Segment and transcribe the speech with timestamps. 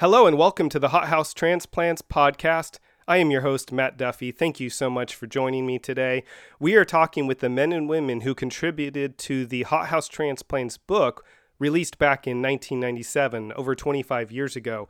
[0.00, 2.78] Hello and welcome to the Hothouse Transplants podcast.
[3.08, 4.30] I am your host, Matt Duffy.
[4.30, 6.22] Thank you so much for joining me today.
[6.60, 11.24] We are talking with the men and women who contributed to the Hothouse Transplants book
[11.58, 14.88] released back in 1997, over 25 years ago.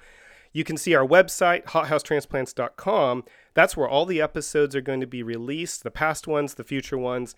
[0.53, 3.25] You can see our website, hothousetransplants.com.
[3.55, 6.99] That's where all the episodes are going to be released the past ones, the future
[6.99, 7.35] ones.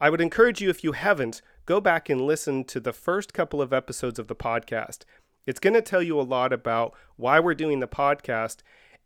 [0.00, 3.60] I would encourage you, if you haven't, go back and listen to the first couple
[3.60, 5.00] of episodes of the podcast.
[5.46, 8.58] It's going to tell you a lot about why we're doing the podcast,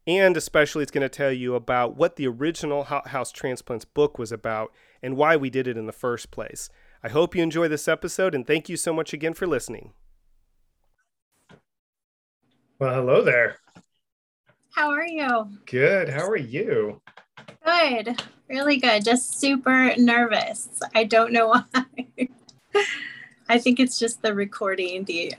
[0.07, 4.31] and especially it's going to tell you about what the original House Transplants book was
[4.31, 4.73] about
[5.03, 6.71] and why we did it in the first place.
[7.03, 9.93] I hope you enjoy this episode, and thank you so much again for listening.
[12.79, 13.57] Well, hello there.
[14.71, 15.49] How are you?
[15.67, 16.09] Good.
[16.09, 17.03] How are you?
[17.65, 18.23] Good.
[18.49, 19.05] Really good.
[19.05, 20.69] Just super nervous.
[20.95, 22.29] I don't know why.
[23.49, 25.35] I think it's just the recording, the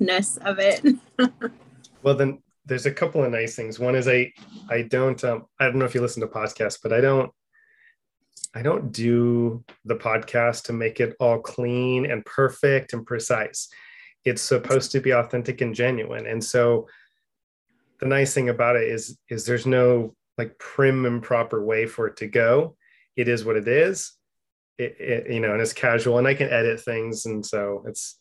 [0.00, 0.84] of it.
[2.02, 3.78] well, then there's a couple of nice things.
[3.78, 4.32] One is I
[4.68, 7.30] I don't um, I don't know if you listen to podcasts, but I don't
[8.54, 13.68] I don't do the podcast to make it all clean and perfect and precise.
[14.24, 16.26] It's supposed to be authentic and genuine.
[16.26, 16.88] And so
[18.00, 22.06] the nice thing about it is is there's no like prim and proper way for
[22.06, 22.76] it to go.
[23.16, 24.14] It is what it is
[24.80, 27.26] it, it, you know, and it's casual and I can edit things.
[27.26, 28.18] And so it's,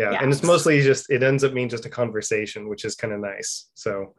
[0.00, 0.12] yeah.
[0.12, 0.22] yeah.
[0.22, 3.20] And it's mostly just, it ends up being just a conversation, which is kind of
[3.20, 3.70] nice.
[3.74, 4.14] So,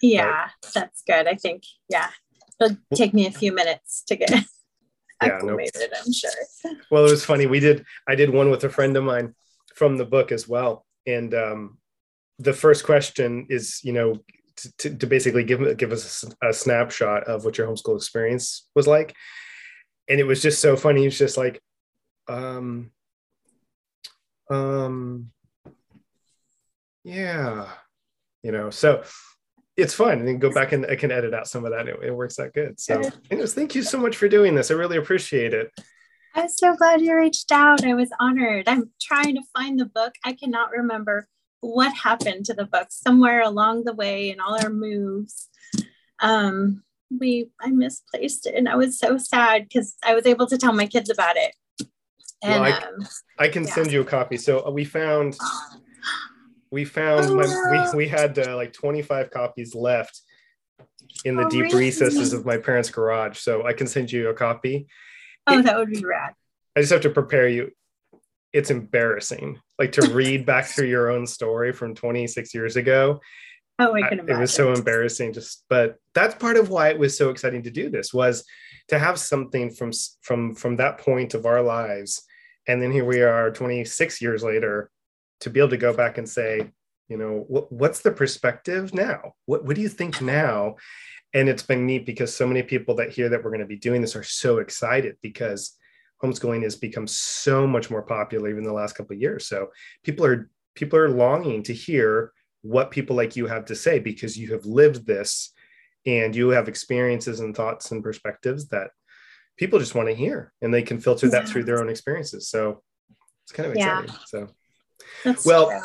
[0.00, 1.26] yeah, that's good.
[1.26, 2.10] I think, yeah,
[2.60, 4.30] it'll take me a few minutes to get
[5.22, 5.58] yeah, no.
[5.58, 6.30] I'm sure.
[6.90, 7.46] Well, it was funny.
[7.46, 9.34] We did, I did one with a friend of mine
[9.74, 10.86] from the book as well.
[11.06, 11.78] And um,
[12.38, 14.18] the first question is, you know,
[14.78, 18.86] to, to basically give, give us a, a snapshot of what your homeschool experience was
[18.86, 19.14] like
[20.08, 21.06] and it was just so funny.
[21.06, 21.60] It's just like,
[22.28, 22.90] um,
[24.52, 25.30] um,
[27.04, 27.68] yeah,
[28.42, 28.70] you know.
[28.70, 29.02] So
[29.76, 31.88] it's fun, and then go back and I can edit out some of that.
[31.88, 32.78] It, it works out good.
[32.80, 34.70] So, anyways, thank you so much for doing this.
[34.70, 35.70] I really appreciate it.
[36.34, 37.84] I'm so glad you reached out.
[37.84, 38.68] I was honored.
[38.68, 40.14] I'm trying to find the book.
[40.24, 41.28] I cannot remember
[41.60, 45.48] what happened to the book somewhere along the way in all our moves.
[46.20, 46.82] Um,
[47.20, 50.72] we I misplaced it and I was so sad because I was able to tell
[50.72, 51.54] my kids about it.
[52.42, 53.06] And well, I, um,
[53.38, 53.74] I, can yeah.
[53.74, 54.36] send you a copy.
[54.36, 55.36] So uh, we found
[56.70, 60.20] we found oh, my, we, we had uh, like 25 copies left
[61.24, 61.76] in the oh, deep really?
[61.76, 63.38] recesses of my parents' garage.
[63.38, 64.86] So I can send you a copy.
[65.46, 66.34] Oh, it, that would be rad.
[66.76, 67.70] I just have to prepare you.
[68.52, 73.20] It's embarrassing, like to read back through your own story from 26 years ago
[73.78, 74.36] Oh, I can imagine.
[74.36, 77.70] It was so embarrassing just but that's part of why it was so exciting to
[77.70, 78.44] do this was
[78.88, 82.22] to have something from from from that point of our lives
[82.66, 84.90] and then here we are 26 years later
[85.40, 86.70] to be able to go back and say
[87.12, 89.34] you know what, what's the perspective now?
[89.44, 90.76] What, what do you think now?
[91.34, 93.76] And it's been neat because so many people that hear that we're going to be
[93.76, 95.76] doing this are so excited because
[96.22, 99.46] homeschooling has become so much more popular even the last couple of years.
[99.46, 99.68] So
[100.04, 104.38] people are people are longing to hear what people like you have to say because
[104.38, 105.52] you have lived this
[106.06, 108.90] and you have experiences and thoughts and perspectives that
[109.62, 112.48] people just want to hear and they can filter that through their own experiences.
[112.48, 112.82] So
[113.44, 114.18] it's kind of exciting yeah.
[114.26, 114.48] so.
[115.24, 115.80] That's well true.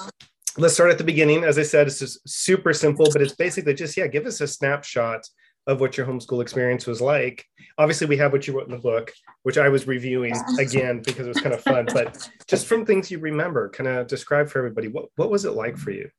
[0.57, 1.43] let's start at the beginning.
[1.43, 4.47] As i said it's just super simple but it's basically just yeah give us a
[4.47, 5.21] snapshot
[5.67, 7.45] of what your homeschool experience was like.
[7.77, 11.27] Obviously we have what you wrote in the book which i was reviewing again because
[11.27, 14.57] it was kind of fun but just from things you remember kind of describe for
[14.57, 16.09] everybody what, what was it like for you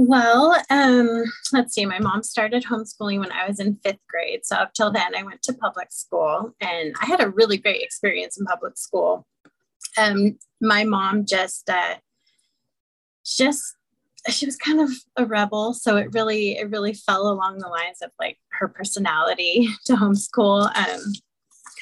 [0.00, 1.84] well, um, let's see.
[1.84, 4.46] My mom started homeschooling when I was in fifth grade.
[4.46, 7.82] So up till then, I went to public school, and I had a really great
[7.82, 9.26] experience in public school.
[9.96, 11.96] Um, my mom just, uh,
[13.24, 13.74] just
[14.28, 18.02] she was kind of a rebel so it really it really fell along the lines
[18.02, 21.12] of like her personality to homeschool um,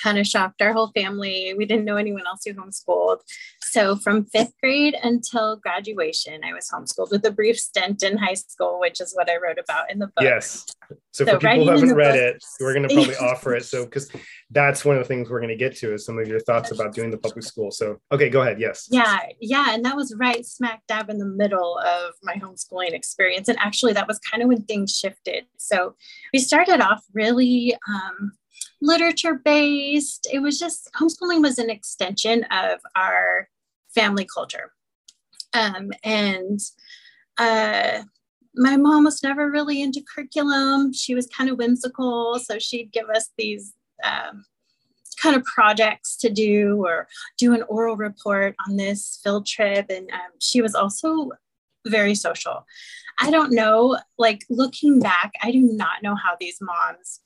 [0.03, 1.55] kind of shocked our whole family.
[1.57, 3.19] We didn't know anyone else who homeschooled.
[3.63, 8.35] So from fifth grade until graduation, I was homeschooled with a brief stint in high
[8.35, 10.23] school, which is what I wrote about in the book.
[10.23, 10.67] Yes.
[11.13, 13.65] So, so for people who haven't read book, it, we're going to probably offer it.
[13.65, 14.11] So because
[14.51, 16.71] that's one of the things we're going to get to is some of your thoughts
[16.71, 17.71] about doing the public school.
[17.71, 18.61] So okay, go ahead.
[18.61, 18.89] Yes.
[18.91, 23.49] Yeah, yeah, and that was right smack dab in the middle of my homeschooling experience,
[23.49, 25.45] and actually that was kind of when things shifted.
[25.59, 25.97] So
[26.33, 27.77] we started off really.
[27.89, 28.33] Um,
[28.81, 30.29] literature based.
[30.33, 33.49] It was just homeschooling was an extension of our
[33.95, 34.73] family culture.
[35.55, 36.61] Um, and
[37.39, 38.03] uh,
[38.55, 40.93] my mom was never really into curriculum.
[40.93, 42.39] She was kind of whimsical.
[42.39, 43.73] So she'd give us these
[44.05, 44.45] um,
[45.21, 47.09] kind of projects to do or
[47.39, 49.87] do an oral report on this field trip.
[49.89, 51.31] And um, she was also
[51.87, 52.67] very social.
[53.19, 57.21] I don't know, like looking back, I do not know how these moms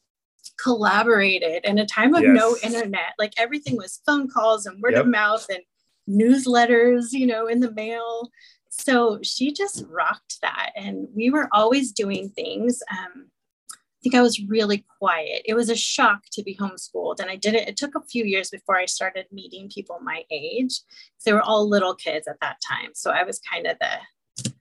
[0.62, 2.32] collaborated in a time of yes.
[2.34, 3.14] no internet.
[3.18, 5.02] Like everything was phone calls and word yep.
[5.02, 5.62] of mouth and
[6.08, 8.30] newsletters, you know, in the mail.
[8.68, 10.70] So she just rocked that.
[10.76, 12.82] And we were always doing things.
[12.90, 13.30] Um,
[13.72, 15.42] I think I was really quiet.
[15.44, 17.20] It was a shock to be homeschooled.
[17.20, 20.24] And I did it, it took a few years before I started meeting people my
[20.30, 20.80] age.
[21.24, 22.90] They were all little kids at that time.
[22.94, 24.52] So I was kind of the,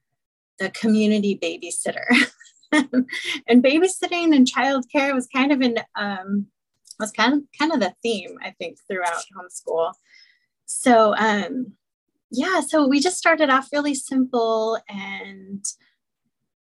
[0.60, 2.06] the community babysitter.
[3.48, 6.48] and babysitting and childcare was kind of an um,
[7.00, 9.94] was kind of kind of the theme, I think, throughout homeschool.
[10.66, 11.74] So um,
[12.32, 15.64] yeah, so we just started off really simple and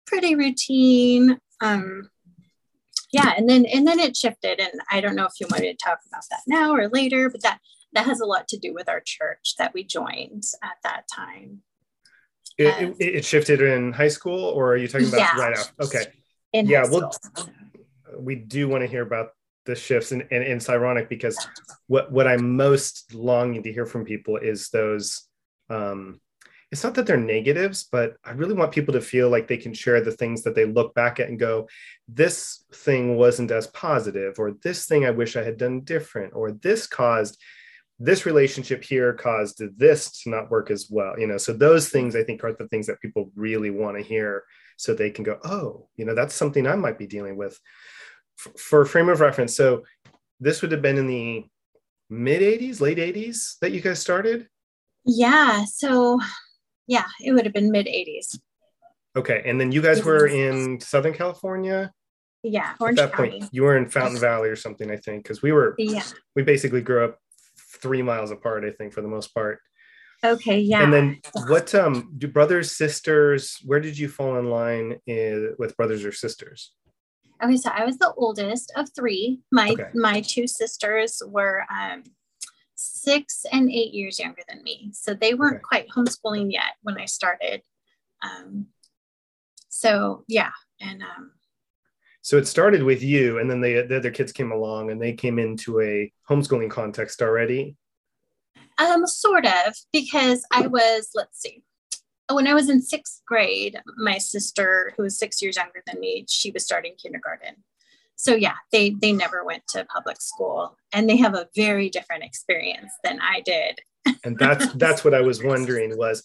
[0.07, 1.39] pretty routine.
[1.61, 2.09] Um,
[3.11, 5.75] yeah, and then and then it shifted, and I don't know if you want to
[5.75, 7.59] talk about that now or later, but that
[7.93, 11.61] that has a lot to do with our church that we joined at that time.
[12.61, 15.57] It, um, it, it shifted in high school, or are you talking about yeah, right
[15.57, 15.83] after?
[15.83, 16.05] Okay,
[16.53, 17.11] yeah, well,
[18.17, 19.29] we do want to hear about
[19.65, 21.37] the shifts, and, and, and it's ironic because
[21.87, 25.27] what what I'm most longing to hear from people is those
[25.69, 26.19] um,
[26.71, 29.73] it's not that they're negatives, but I really want people to feel like they can
[29.73, 31.67] share the things that they look back at and go,
[32.07, 36.53] this thing wasn't as positive, or this thing I wish I had done different, or
[36.53, 37.37] this caused
[38.03, 41.19] this relationship here caused this to not work as well.
[41.19, 44.03] You know, so those things I think are the things that people really want to
[44.03, 44.43] hear
[44.77, 47.59] so they can go, oh, you know, that's something I might be dealing with.
[48.39, 49.83] F- for frame of reference, so
[50.39, 51.45] this would have been in the
[52.09, 54.47] mid 80s, late 80s that you guys started?
[55.05, 55.65] Yeah.
[55.65, 56.19] So,
[56.87, 58.39] yeah, it would have been mid 80s.
[59.15, 59.43] Okay.
[59.45, 61.91] And then you guys were in Southern California?
[62.41, 62.73] Yeah.
[62.79, 63.39] Orange At that County.
[63.41, 66.03] point, you were in Fountain Valley or something, I think, because we were, yeah,
[66.35, 67.19] we basically grew up
[67.81, 69.59] three miles apart, I think, for the most part.
[70.23, 70.83] Okay, yeah.
[70.83, 75.75] And then what um do brothers, sisters, where did you fall in line in, with
[75.77, 76.73] brothers or sisters?
[77.43, 79.39] Okay, so I was the oldest of three.
[79.51, 79.89] My okay.
[79.95, 82.03] my two sisters were um
[82.75, 84.91] six and eight years younger than me.
[84.93, 85.85] So they weren't okay.
[85.85, 87.61] quite homeschooling yet when I started.
[88.21, 88.67] Um,
[89.69, 91.31] so yeah, and um,
[92.21, 95.13] so it started with you, and then the, the other kids came along, and they
[95.13, 97.75] came into a homeschooling context already.
[98.77, 101.63] Um, sort of, because I was, let's see,
[102.29, 106.25] when I was in sixth grade, my sister, who was six years younger than me,
[106.29, 107.55] she was starting kindergarten.
[108.21, 112.23] So yeah they they never went to public school and they have a very different
[112.23, 113.79] experience than i did.
[114.23, 116.21] And that's that's what i was wondering was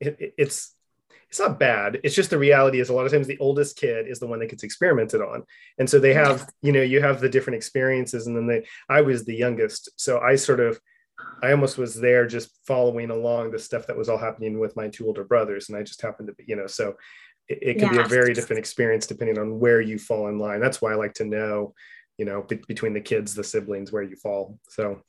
[0.00, 0.74] it, it's
[1.32, 4.06] it's not bad it's just the reality is a lot of times the oldest kid
[4.06, 5.42] is the one that gets experimented on
[5.78, 9.00] and so they have you know you have the different experiences and then they i
[9.00, 10.78] was the youngest so i sort of
[11.42, 14.88] I almost was there just following along the stuff that was all happening with my
[14.88, 15.68] two older brothers.
[15.68, 16.96] And I just happened to be, you know, so
[17.48, 18.02] it, it can yeah.
[18.02, 20.60] be a very different experience depending on where you fall in line.
[20.60, 21.74] That's why I like to know,
[22.18, 24.58] you know, be- between the kids, the siblings, where you fall.
[24.68, 25.02] So,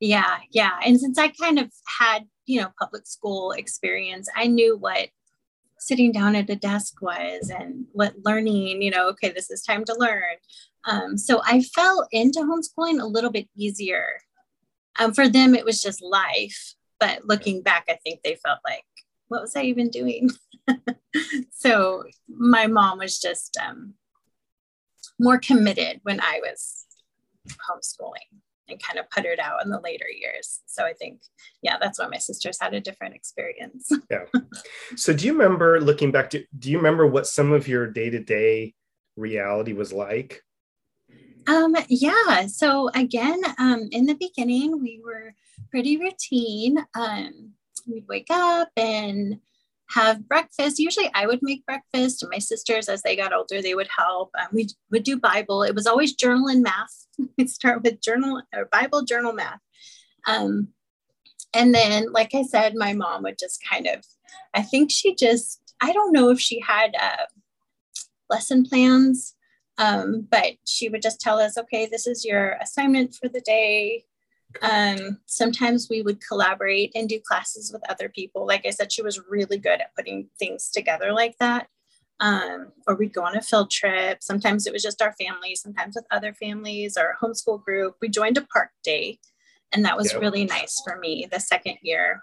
[0.00, 0.72] yeah, yeah.
[0.84, 5.08] And since I kind of had, you know, public school experience, I knew what
[5.86, 9.84] sitting down at a desk was and what learning, you know, okay, this is time
[9.84, 10.36] to learn.
[10.84, 14.18] Um, so I fell into homeschooling a little bit easier.
[14.98, 16.74] Um, for them, it was just life.
[16.98, 18.84] But looking back, I think they felt like,
[19.28, 20.30] what was I even doing?
[21.52, 23.94] so my mom was just um,
[25.20, 26.86] more committed when I was
[27.70, 30.60] homeschooling and kind of puttered out in the later years.
[30.66, 31.22] So I think,
[31.62, 33.90] yeah, that's why my sisters had a different experience.
[34.10, 34.24] yeah.
[34.96, 38.10] So do you remember looking back to, do you remember what some of your day
[38.10, 38.74] to day
[39.16, 40.42] reality was like?
[41.46, 42.46] Um, yeah.
[42.46, 45.34] So again, um, in the beginning, we were
[45.70, 46.84] pretty routine.
[46.94, 47.52] Um,
[47.86, 49.38] we'd wake up and
[49.90, 50.78] have breakfast.
[50.78, 54.30] Usually I would make breakfast, and my sisters, as they got older, they would help.
[54.38, 55.62] Um, we would do Bible.
[55.62, 57.06] It was always journal and math.
[57.38, 59.60] We'd start with journal or Bible, journal, math.
[60.26, 60.68] Um,
[61.54, 64.04] and then, like I said, my mom would just kind of,
[64.52, 67.26] I think she just, I don't know if she had uh,
[68.28, 69.34] lesson plans,
[69.78, 74.04] um, but she would just tell us, okay, this is your assignment for the day.
[74.62, 78.46] Um, sometimes we would collaborate and do classes with other people.
[78.46, 81.68] Like I said, she was really good at putting things together like that.
[82.18, 84.22] Um, or we'd go on a field trip.
[84.22, 87.96] Sometimes it was just our family, sometimes with other families or a homeschool group.
[88.00, 89.18] We joined a park day,
[89.72, 90.22] and that was yep.
[90.22, 92.22] really nice for me the second year,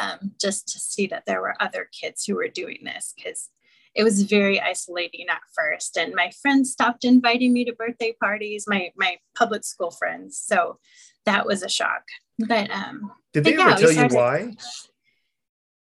[0.00, 3.50] um, just to see that there were other kids who were doing this because
[3.94, 5.96] it was very isolating at first.
[5.96, 10.38] And my friends stopped inviting me to birthday parties, my my public school friends.
[10.38, 10.78] So
[11.26, 12.02] that was a shock.
[12.38, 14.52] But um did they ever yeah, tell you why?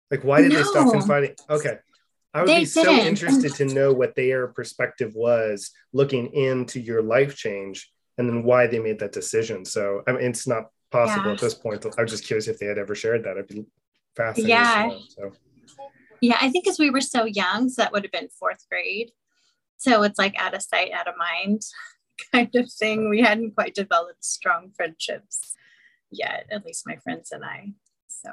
[0.10, 0.58] Like, why did no.
[0.58, 1.36] they stop confiding?
[1.50, 1.78] Okay.
[2.34, 3.08] I would they be so didn't.
[3.08, 8.68] interested to know what their perspective was looking into your life change and then why
[8.68, 9.66] they made that decision.
[9.66, 11.34] So, I mean, it's not possible yeah.
[11.34, 11.86] at this point.
[11.98, 13.38] I was just curious if they had ever shared that.
[13.38, 13.66] I'd be
[14.16, 14.50] fascinated.
[14.50, 14.88] Yeah.
[14.88, 15.32] Know, so.
[16.22, 19.12] Yeah, I think because we were so young, so that would have been fourth grade.
[19.78, 21.62] So it's like out of sight, out of mind
[22.32, 23.10] kind of thing.
[23.10, 25.56] We hadn't quite developed strong friendships
[26.12, 27.72] yet, at least my friends and I.
[28.08, 28.32] So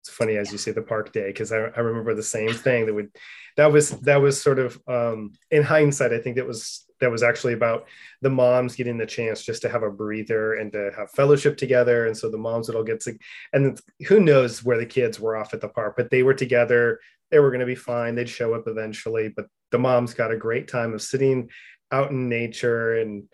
[0.00, 2.86] it's funny as you say the park day because I, I remember the same thing
[2.86, 3.10] that would
[3.56, 7.22] that was that was sort of um, in hindsight I think that was that was
[7.22, 7.86] actually about
[8.22, 12.06] the moms getting the chance just to have a breather and to have fellowship together
[12.06, 13.18] and so the moms would all get to
[13.52, 16.98] and who knows where the kids were off at the park but they were together
[17.30, 20.36] they were going to be fine they'd show up eventually but the moms got a
[20.36, 21.48] great time of sitting
[21.92, 23.24] out in nature and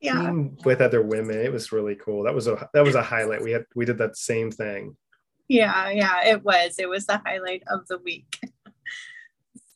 [0.00, 0.32] yeah.
[0.64, 1.38] with other women.
[1.38, 2.24] It was really cool.
[2.24, 3.42] That was a that was a highlight.
[3.42, 4.96] We had we did that same thing.
[5.48, 6.76] Yeah yeah it was.
[6.78, 8.38] It was the highlight of the week.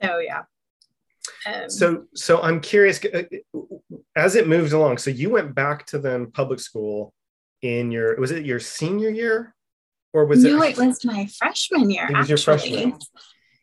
[0.02, 0.42] So yeah.
[1.46, 3.22] Um, so so i'm curious uh,
[4.14, 7.14] as it moves along so you went back to then public school
[7.64, 9.54] in your was it your senior year?
[10.12, 12.30] Or was no, it no it was my freshman year it was actually.
[12.30, 12.98] your freshman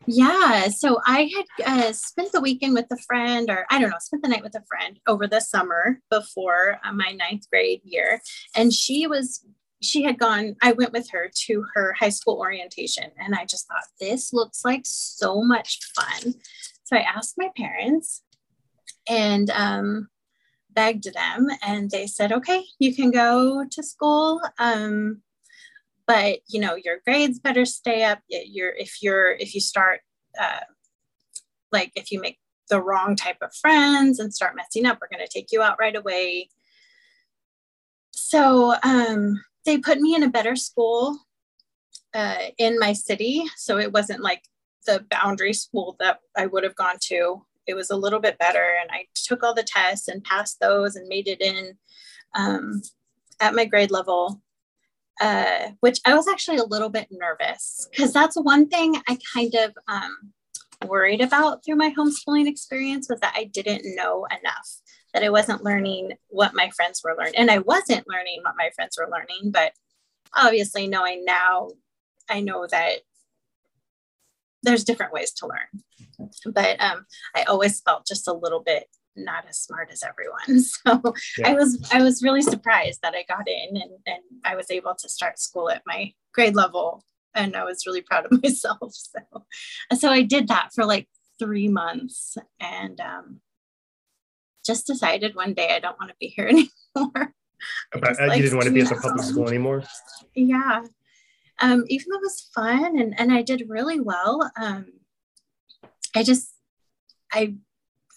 [0.05, 0.67] yeah.
[0.70, 4.24] So I had uh, spent the weekend with a friend, or I don't know, spent
[4.24, 8.22] the night with a friend over the summer before uh, my ninth grade year.
[8.55, 9.46] And she was,
[9.81, 13.12] she had gone, I went with her to her high school orientation.
[13.17, 16.36] And I just thought, this looks like so much fun.
[16.84, 18.22] So I asked my parents
[19.10, 20.10] and um,
[20.70, 24.41] begged them, and they said, okay, you can go to school.
[24.60, 25.22] Um,
[26.08, 28.20] but you know your grades better stay up.
[28.27, 30.01] You're if you're if you start
[30.39, 30.62] uh,
[31.72, 32.39] like if you make
[32.70, 35.77] the wrong type of friends and start messing up we're going to take you out
[35.79, 36.50] right away.
[38.12, 41.17] So um, they put me in a better school
[42.13, 43.43] uh, in my city.
[43.58, 44.43] So it wasn't like
[44.86, 47.46] the boundary school that i would have gone to.
[47.67, 50.96] It was a little bit better and i took all the tests and passed those
[50.96, 51.77] and made it in
[52.36, 52.81] um,
[53.39, 54.41] at my grade level
[55.21, 59.53] uh, which I was actually a little bit nervous because that's one thing I kind
[59.53, 60.33] of um,
[60.87, 64.67] worried about through my homeschooling experience was that I didn't know enough,
[65.13, 67.35] that I wasn't learning what my friends were learning.
[67.37, 69.73] And I wasn't learning what my friends were learning, but
[70.35, 71.69] obviously knowing now,
[72.27, 73.01] I know that
[74.63, 76.31] there's different ways to learn.
[76.51, 78.85] But um, I always felt just a little bit
[79.15, 80.63] not as smart as everyone.
[80.84, 81.01] So
[81.38, 81.50] yeah.
[81.50, 84.96] I was I was really surprised that I got in and, and I was able
[84.96, 87.03] to start school at my grade level.
[87.34, 88.94] And I was really proud of myself.
[88.94, 89.46] So
[89.98, 91.08] so I did that for like
[91.39, 93.41] three months and um,
[94.65, 96.48] just decided one day I don't want to be here
[96.96, 97.34] anymore.
[97.94, 99.84] Uh, you didn't want to be at the public school anymore?
[100.36, 100.84] Yeah.
[101.60, 104.86] Um, even though it was fun and, and I did really well, um,
[106.15, 106.53] I just
[107.32, 107.56] I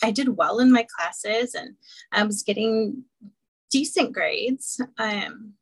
[0.05, 1.77] I did well in my classes and
[2.13, 3.05] I was getting
[3.71, 4.81] decent grades.
[4.99, 5.55] Um,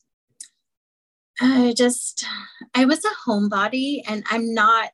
[1.41, 2.27] I just,
[2.75, 4.91] I was a homebody and I'm not,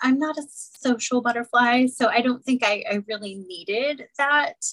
[0.00, 1.86] I'm not a social butterfly.
[1.86, 4.64] So I don't think I, I really needed that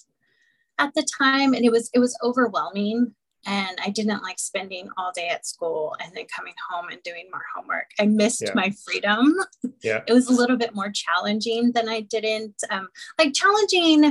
[0.78, 1.52] at the time.
[1.52, 3.14] And it was, it was overwhelming
[3.46, 7.28] and I didn't like spending all day at school and then coming home and doing
[7.32, 7.86] more homework.
[7.98, 8.52] I missed yeah.
[8.54, 9.34] my freedom.
[9.82, 10.02] Yeah.
[10.06, 14.02] it was a little bit more challenging than I didn't um, like challenging,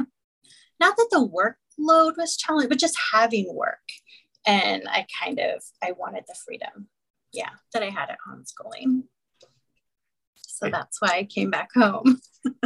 [0.80, 3.78] not that the workload was challenging, but just having work.
[4.48, 6.88] And I kind of I wanted the freedom,
[7.32, 9.04] yeah, that I had at homeschooling.
[10.38, 12.20] So that's why I came back home.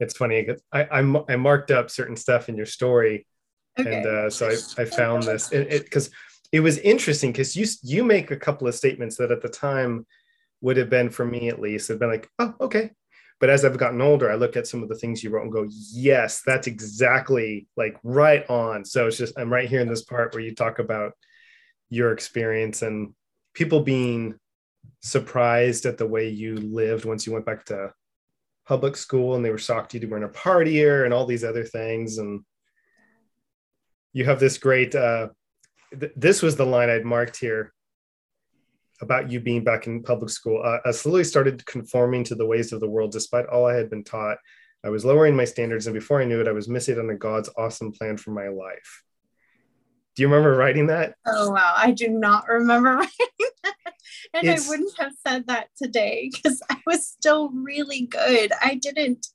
[0.00, 0.46] it's funny.
[0.72, 3.26] I, I I marked up certain stuff in your story
[3.78, 3.96] Okay.
[3.96, 5.48] And uh, so I, I found this.
[5.48, 9.30] Because it, it, it, was interesting because you you make a couple of statements that
[9.30, 10.06] at the time
[10.62, 12.90] would have been for me at least have been like oh okay.
[13.38, 15.52] But as I've gotten older I look at some of the things you wrote and
[15.52, 18.84] go yes that's exactly like right on.
[18.84, 21.12] So it's just I'm right here in this part where you talk about
[21.90, 23.12] your experience and
[23.52, 24.38] people being
[25.00, 27.92] surprised at the way you lived once you went back to
[28.66, 32.18] public school and they were shocked you weren't a partier and all these other things.
[32.18, 32.44] And
[34.16, 35.28] you have this great uh,
[36.00, 37.74] th- this was the line i'd marked here
[39.02, 40.62] about you being back in public school.
[40.64, 43.12] Uh, i slowly started conforming to the ways of the world.
[43.12, 44.38] Despite all i had been taught
[44.84, 47.50] i was lowering my standards and before i knew it i was missing on god's
[47.58, 49.02] awesome plan for my life.
[50.14, 51.14] Do you remember writing that?
[51.26, 51.74] Oh wow.
[51.76, 53.74] I do not remember writing that.
[54.32, 58.50] And it's, i wouldn't have said that today because i was still really good.
[58.62, 59.26] I didn't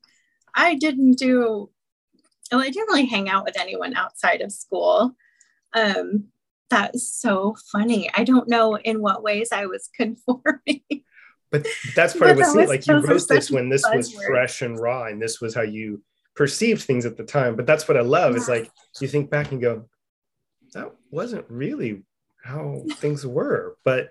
[0.56, 1.70] i didn't do
[2.52, 5.16] oh, I didn't really hang out with anyone outside of school.
[5.74, 6.26] Um,
[6.70, 8.10] that's so funny.
[8.14, 11.04] I don't know in what ways I was conforming.
[11.52, 12.70] but that's part but of what's.
[12.70, 16.02] Like you wrote this when this was fresh and raw, and this was how you
[16.36, 17.56] perceived things at the time.
[17.56, 18.34] But that's what I love.
[18.34, 18.40] Yeah.
[18.40, 19.86] Is like you think back and go,
[20.74, 22.04] that wasn't really
[22.44, 24.10] how things were, but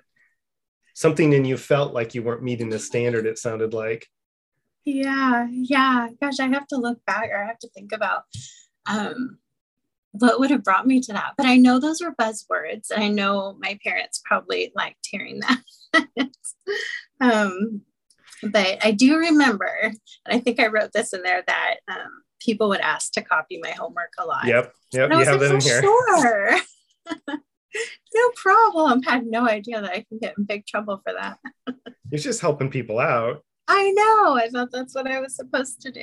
[0.94, 3.26] something in you felt like you weren't meeting the standard.
[3.26, 4.06] It sounded like.
[4.84, 6.08] Yeah, yeah.
[6.20, 8.24] Gosh, I have to look back or I have to think about
[8.86, 9.38] um,
[10.12, 11.34] what would have brought me to that.
[11.36, 12.90] But I know those were buzzwords.
[12.90, 16.30] And I know my parents probably liked hearing that.
[17.20, 17.82] um,
[18.42, 22.68] but I do remember, and I think I wrote this in there that um, people
[22.70, 24.46] would ask to copy my homework a lot.
[24.46, 24.72] Yep.
[24.92, 25.10] Yep.
[25.12, 25.82] You have like, that in here.
[25.82, 26.60] Sure.
[28.14, 29.02] no problem.
[29.06, 31.38] I had no idea that I can get in big trouble for that.
[32.10, 33.44] You're just helping people out.
[33.72, 34.36] I know.
[34.36, 36.02] I thought that's what I was supposed to do.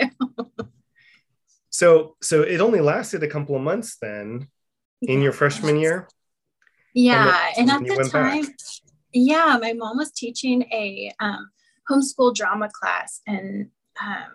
[1.69, 4.47] so so it only lasted a couple of months then
[5.01, 6.07] in your freshman year.
[6.93, 7.51] Yeah.
[7.57, 8.55] And, and at the time, back.
[9.11, 11.49] yeah, my mom was teaching a um,
[11.89, 13.69] homeschool drama class and
[14.01, 14.31] um,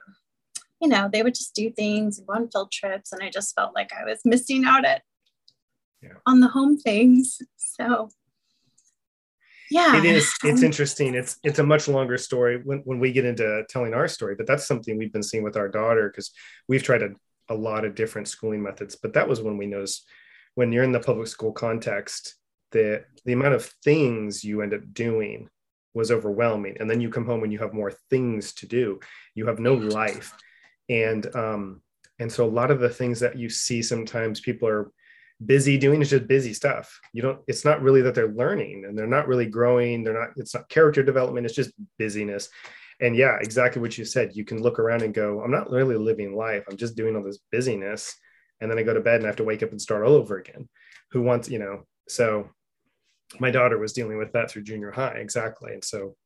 [0.83, 3.13] you know, they would just do things and go on field trips.
[3.13, 5.03] And I just felt like I was missing out at
[6.03, 6.15] yeah.
[6.27, 7.39] on the home things.
[7.57, 8.11] So
[9.73, 9.97] yeah.
[9.97, 11.15] It is, it's interesting.
[11.15, 14.47] It's it's a much longer story when, when we get into telling our story, but
[14.47, 16.31] that's something we've been seeing with our daughter because
[16.69, 17.11] we've tried a,
[17.49, 18.97] a lot of different schooling methods.
[18.97, 20.07] But that was when we noticed
[20.55, 22.37] when you're in the public school context,
[22.73, 25.49] the the amount of things you end up doing
[25.95, 26.77] was overwhelming.
[26.81, 29.01] And then you come home and you have more things to do.
[29.35, 30.33] You have no life
[30.89, 31.81] and um
[32.19, 34.93] and so a lot of the things that you see sometimes people are
[35.47, 37.01] busy doing is just busy stuff.
[37.13, 40.03] You don't it's not really that they're learning and they're not really growing.
[40.03, 42.49] They're not it's not character development it's just busyness.
[43.01, 44.37] And yeah exactly what you said.
[44.37, 46.65] You can look around and go i'm not really living life.
[46.71, 48.15] I'm just doing all this busyness.
[48.61, 50.15] And then i go to bed and i have to wake up and start all
[50.15, 50.69] over again.
[51.13, 52.51] Who wants you know so
[53.41, 55.73] my daughter was dealing with that through junior high exactly.
[55.73, 56.17] And so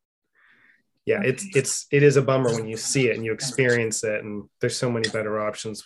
[1.05, 4.25] yeah it's it's it is a bummer when you see it and you experience it
[4.25, 5.85] and there's so many better options.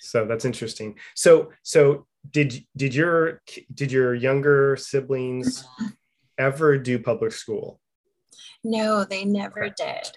[0.00, 0.96] So that's interesting.
[1.14, 3.42] So so did did your
[3.74, 5.64] did your younger siblings
[6.38, 7.80] ever do public school
[8.64, 9.74] no they never okay.
[10.02, 10.12] did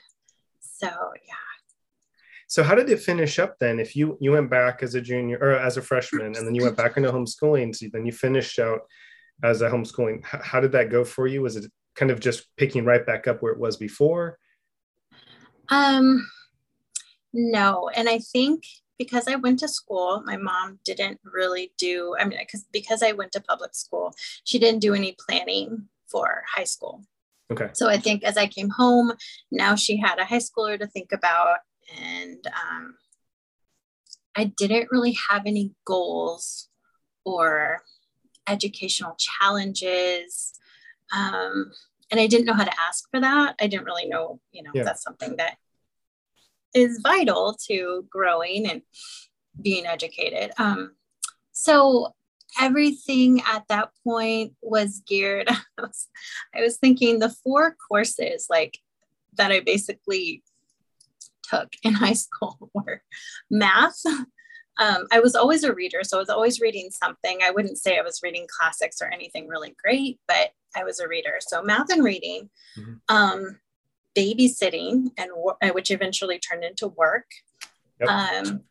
[0.60, 1.36] so yeah
[2.48, 5.38] so how did it finish up then if you you went back as a junior
[5.40, 8.60] or as a freshman and then you went back into homeschooling so then you finished
[8.60, 8.82] out
[9.44, 12.86] as a homeschooling how did that go for you was it kind of just picking
[12.86, 14.40] right back up where it was before?
[15.68, 16.28] Um,
[17.34, 17.90] no.
[17.94, 18.64] And I think
[19.00, 23.14] because I went to school, my mom didn't really do, I mean, because because I
[23.14, 27.04] went to public school, she didn't do any planning for high school.
[27.52, 27.70] Okay.
[27.74, 29.14] So I think as I came home,
[29.52, 31.58] now she had a high schooler to think about.
[32.00, 32.96] And um,
[34.36, 36.70] I didn't really have any goals
[37.26, 37.82] or
[38.48, 40.54] educational challenges.
[41.16, 41.72] Um,
[42.12, 43.56] and I didn't know how to ask for that.
[43.60, 44.84] I didn't really know, you know, yeah.
[44.84, 45.58] that's something that
[46.74, 48.82] is vital to growing and
[49.62, 50.52] being educated.
[50.58, 50.96] Um,
[51.52, 52.14] so
[52.60, 55.50] everything at that point was geared.
[55.78, 56.08] I was,
[56.56, 58.78] I was thinking the four courses like
[59.34, 60.44] that I basically
[61.44, 63.02] took in high school were
[63.50, 64.02] math,
[64.80, 67.40] um, I was always a reader, so I was always reading something.
[67.44, 71.08] I wouldn't say I was reading classics or anything really great, but I was a
[71.08, 71.36] reader.
[71.42, 72.94] So math and reading, mm-hmm.
[73.14, 73.60] um,
[74.18, 77.26] babysitting, and uh, which eventually turned into work.
[78.00, 78.10] Yep.
[78.10, 78.62] Um,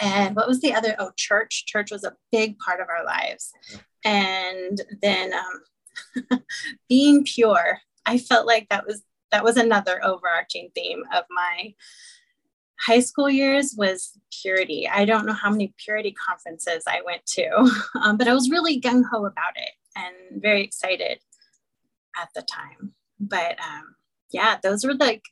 [0.00, 0.94] and what was the other?
[0.98, 1.66] Oh, church.
[1.66, 3.52] Church was a big part of our lives.
[4.04, 6.40] And then um,
[6.88, 7.78] being pure.
[8.06, 11.74] I felt like that was that was another overarching theme of my
[12.80, 14.88] high school years was purity.
[14.88, 17.70] I don't know how many purity conferences I went to,
[18.02, 21.18] um, but I was really gung ho about it and very excited
[22.20, 22.94] at the time.
[23.20, 23.96] But um,
[24.30, 25.22] yeah, those were like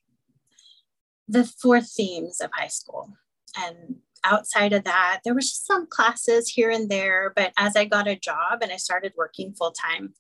[1.28, 3.12] the four themes of high school.
[3.58, 7.32] And outside of that, there was just some classes here and there.
[7.34, 10.14] But as I got a job and I started working full time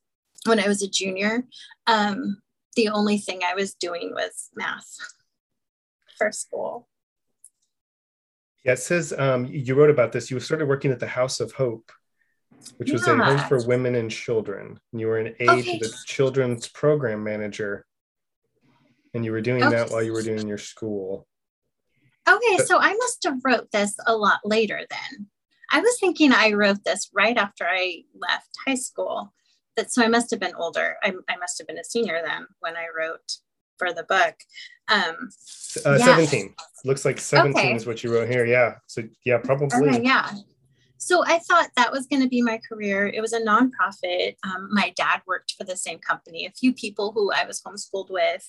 [0.44, 1.44] when I was a junior,
[1.86, 2.40] um,
[2.76, 4.96] the only thing I was doing was math
[6.18, 6.88] for school.
[8.64, 10.30] Yeah, it says um, you wrote about this.
[10.30, 11.92] You started working at the House of Hope,
[12.78, 14.80] which was a home for women and children.
[14.92, 15.78] You were an aide okay.
[15.78, 17.86] to the children's program manager,
[19.16, 19.74] and you were doing okay.
[19.74, 21.26] that while you were doing your school.
[22.28, 25.26] Okay, but, so I must have wrote this a lot later then.
[25.70, 29.32] I was thinking I wrote this right after I left high school.
[29.76, 30.96] That so I must have been older.
[31.02, 33.38] I, I must have been a senior then when I wrote
[33.78, 34.34] for the book.
[34.88, 35.28] Um,
[35.84, 36.04] uh, yeah.
[36.04, 36.54] 17.
[36.84, 37.74] Looks like 17 okay.
[37.74, 38.46] is what you wrote here.
[38.46, 38.76] Yeah.
[38.86, 39.88] So, yeah, probably.
[39.88, 40.30] Okay, yeah.
[40.96, 43.06] so I thought that was going to be my career.
[43.06, 44.36] It was a nonprofit.
[44.44, 46.46] Um, my dad worked for the same company.
[46.46, 48.48] A few people who I was homeschooled with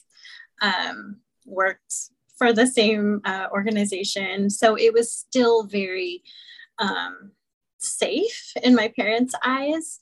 [0.62, 1.94] um, worked
[2.38, 4.50] for the same uh, organization.
[4.50, 6.24] So it was still very
[6.80, 7.32] um,
[7.80, 10.00] safe in my parents' eyes.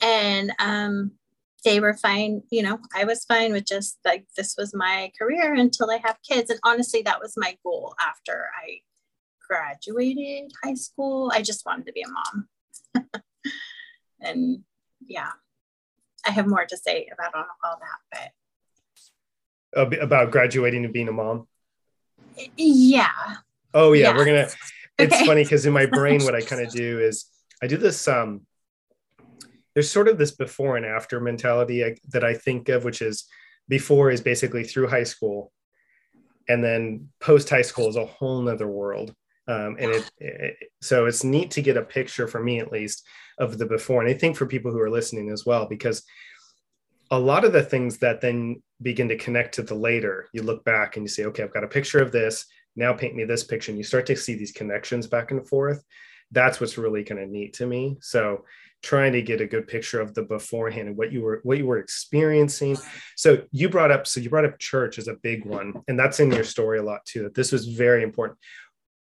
[0.00, 1.12] And um,
[1.64, 5.54] they were fine, you know, I was fine with just like this was my career
[5.54, 6.50] until I have kids.
[6.50, 8.80] And honestly, that was my goal after I
[9.48, 11.30] graduated high school.
[11.32, 12.48] I just wanted to be a mom.
[14.20, 14.64] and
[15.06, 15.30] yeah,
[16.26, 18.30] I have more to say about all, all that, but
[19.74, 21.46] about graduating and being a mom.
[22.56, 23.08] Yeah.
[23.74, 24.48] Oh yeah, we're gonna.
[24.98, 25.26] It's okay.
[25.26, 27.26] funny because in my brain, what I kind of do is
[27.62, 28.06] I do this.
[28.06, 28.42] Um,
[29.74, 33.24] there's sort of this before and after mentality I, that I think of, which is
[33.68, 35.52] before is basically through high school,
[36.48, 39.14] and then post high school is a whole nother world.
[39.48, 43.04] Um, and it, it, so it's neat to get a picture for me at least
[43.38, 46.04] of the before and i think for people who are listening as well because
[47.10, 50.28] a lot of the things that then begin to connect to the later.
[50.32, 52.46] You look back and you say okay i've got a picture of this.
[52.76, 53.70] Now paint me this picture.
[53.70, 55.84] And you start to see these connections back and forth.
[56.30, 57.98] That's what's really kind of neat to me.
[58.00, 58.44] So
[58.82, 61.66] trying to get a good picture of the beforehand and what you were what you
[61.66, 62.76] were experiencing.
[63.16, 66.20] So you brought up so you brought up church as a big one and that's
[66.20, 67.24] in your story a lot too.
[67.24, 68.38] That this was very important.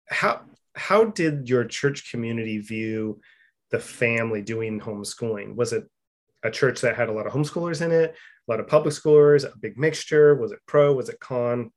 [0.09, 0.41] How
[0.75, 3.21] how did your church community view
[3.71, 5.55] the family doing homeschooling?
[5.55, 5.87] Was it
[6.43, 8.15] a church that had a lot of homeschoolers in it,
[8.49, 10.33] a lot of public schoolers, a big mixture?
[10.35, 10.91] Was it pro?
[10.93, 11.71] Was it con?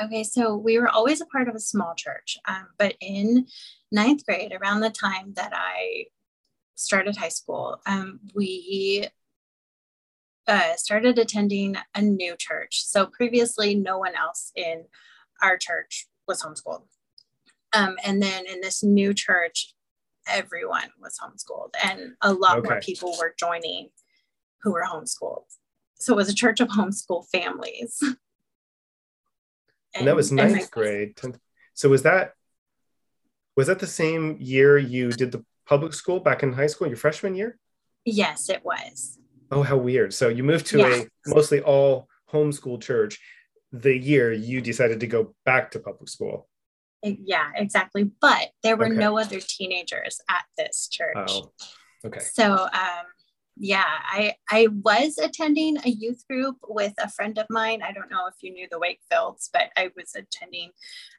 [0.00, 3.46] Okay, so we were always a part of a small church, um, but in
[3.90, 6.04] ninth grade, around the time that I
[6.76, 9.08] started high school, um, we
[10.46, 12.84] uh, started attending a new church.
[12.84, 14.84] So previously, no one else in
[15.42, 16.84] our church was homeschooled.
[17.72, 19.74] Um, and then in this new church,
[20.28, 22.68] everyone was homeschooled, and a lot okay.
[22.68, 23.88] more people were joining
[24.62, 25.44] who were homeschooled.
[25.94, 27.98] So it was a church of homeschool families.
[28.02, 28.16] and,
[29.94, 31.16] and, that was ninth grade.
[31.16, 31.38] 10th.
[31.74, 32.32] So was that
[33.56, 36.96] was that the same year you did the public school back in high school, your
[36.96, 37.58] freshman year?
[38.04, 39.18] Yes, it was.
[39.50, 40.14] Oh, how weird!
[40.14, 41.02] So you moved to yeah.
[41.02, 43.18] a mostly all homeschool church
[43.72, 46.48] the year you decided to go back to public school.
[47.02, 48.10] Yeah, exactly.
[48.20, 48.96] But there were okay.
[48.96, 51.16] no other teenagers at this church.
[51.28, 51.52] Oh,
[52.04, 52.20] okay.
[52.20, 53.06] So, um,
[53.60, 57.82] yeah, I I was attending a youth group with a friend of mine.
[57.82, 60.70] I don't know if you knew the Wakefields, but I was attending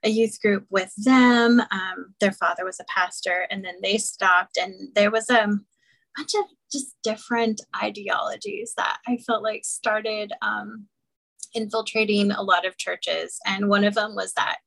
[0.03, 1.59] a youth group with them.
[1.59, 5.47] Um, their father was a pastor, and then they stopped, and there was a
[6.15, 10.87] bunch of just different ideologies that I felt like started um,
[11.53, 14.57] infiltrating a lot of churches, and one of them was that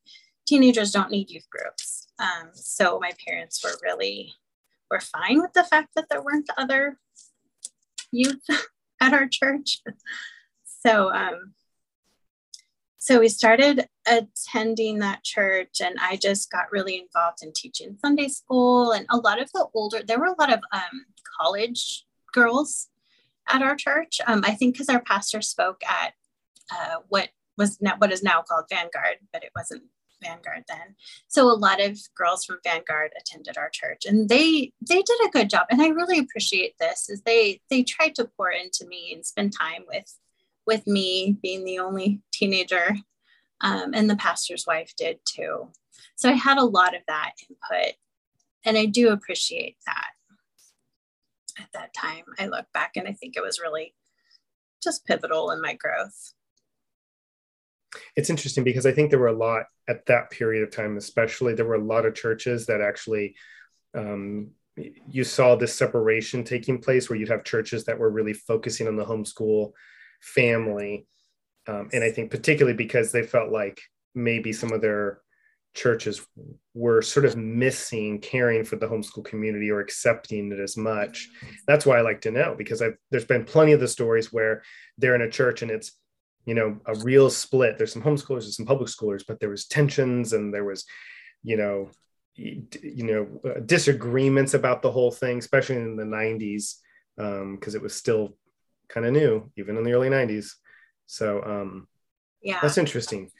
[0.46, 2.08] teenagers don't need youth groups.
[2.18, 4.34] Um, so my parents were really
[4.90, 6.98] were fine with the fact that there weren't other
[8.12, 8.42] youth
[9.00, 9.80] at our church.
[10.84, 11.54] So um,
[13.02, 18.28] so we started attending that church and i just got really involved in teaching sunday
[18.28, 21.04] school and a lot of the older there were a lot of um,
[21.40, 22.88] college girls
[23.48, 26.12] at our church um, i think because our pastor spoke at
[26.70, 29.82] uh, what was now what is now called vanguard but it wasn't
[30.22, 30.96] Vanguard then.
[31.28, 35.30] So a lot of girls from Vanguard attended our church and they they did a
[35.30, 35.66] good job.
[35.70, 39.52] And I really appreciate this is they they tried to pour into me and spend
[39.58, 40.18] time with
[40.66, 42.96] with me being the only teenager.
[43.60, 45.68] Um, and the pastor's wife did too.
[46.16, 47.94] So I had a lot of that input
[48.64, 50.08] and I do appreciate that.
[51.58, 53.94] At that time, I look back and I think it was really
[54.82, 56.32] just pivotal in my growth
[58.16, 61.54] it's interesting because I think there were a lot at that period of time, especially
[61.54, 63.34] there were a lot of churches that actually
[63.94, 68.88] um, you saw this separation taking place where you'd have churches that were really focusing
[68.88, 69.72] on the homeschool
[70.20, 71.06] family.
[71.66, 73.80] Um, and I think particularly because they felt like
[74.14, 75.20] maybe some of their
[75.74, 76.26] churches
[76.74, 81.28] were sort of missing caring for the homeschool community or accepting it as much.
[81.66, 84.62] That's why I like to know because I've, there's been plenty of the stories where
[84.98, 85.92] they're in a church and it's
[86.44, 87.78] you know a real split.
[87.78, 90.84] There's some homeschoolers and some public schoolers but there was tensions and there was
[91.42, 91.90] you know
[92.34, 96.76] you know uh, disagreements about the whole thing especially in the 90s
[97.16, 98.36] because um, it was still
[98.88, 100.52] kind of new even in the early 90s
[101.06, 101.86] so um
[102.42, 102.58] yeah.
[102.62, 103.30] that's interesting.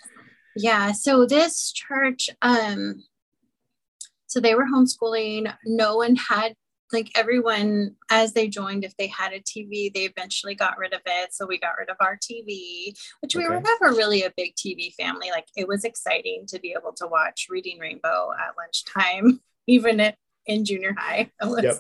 [0.57, 3.03] Yeah so this church um
[4.33, 5.53] so they were homeschooling.
[5.67, 6.55] No one had
[6.93, 11.01] like everyone as they joined if they had a tv they eventually got rid of
[11.07, 14.55] it so we got rid of our tv which we were never really a big
[14.55, 19.41] tv family like it was exciting to be able to watch reading rainbow at lunchtime
[19.67, 21.31] even at in junior high.
[21.43, 21.77] Yep.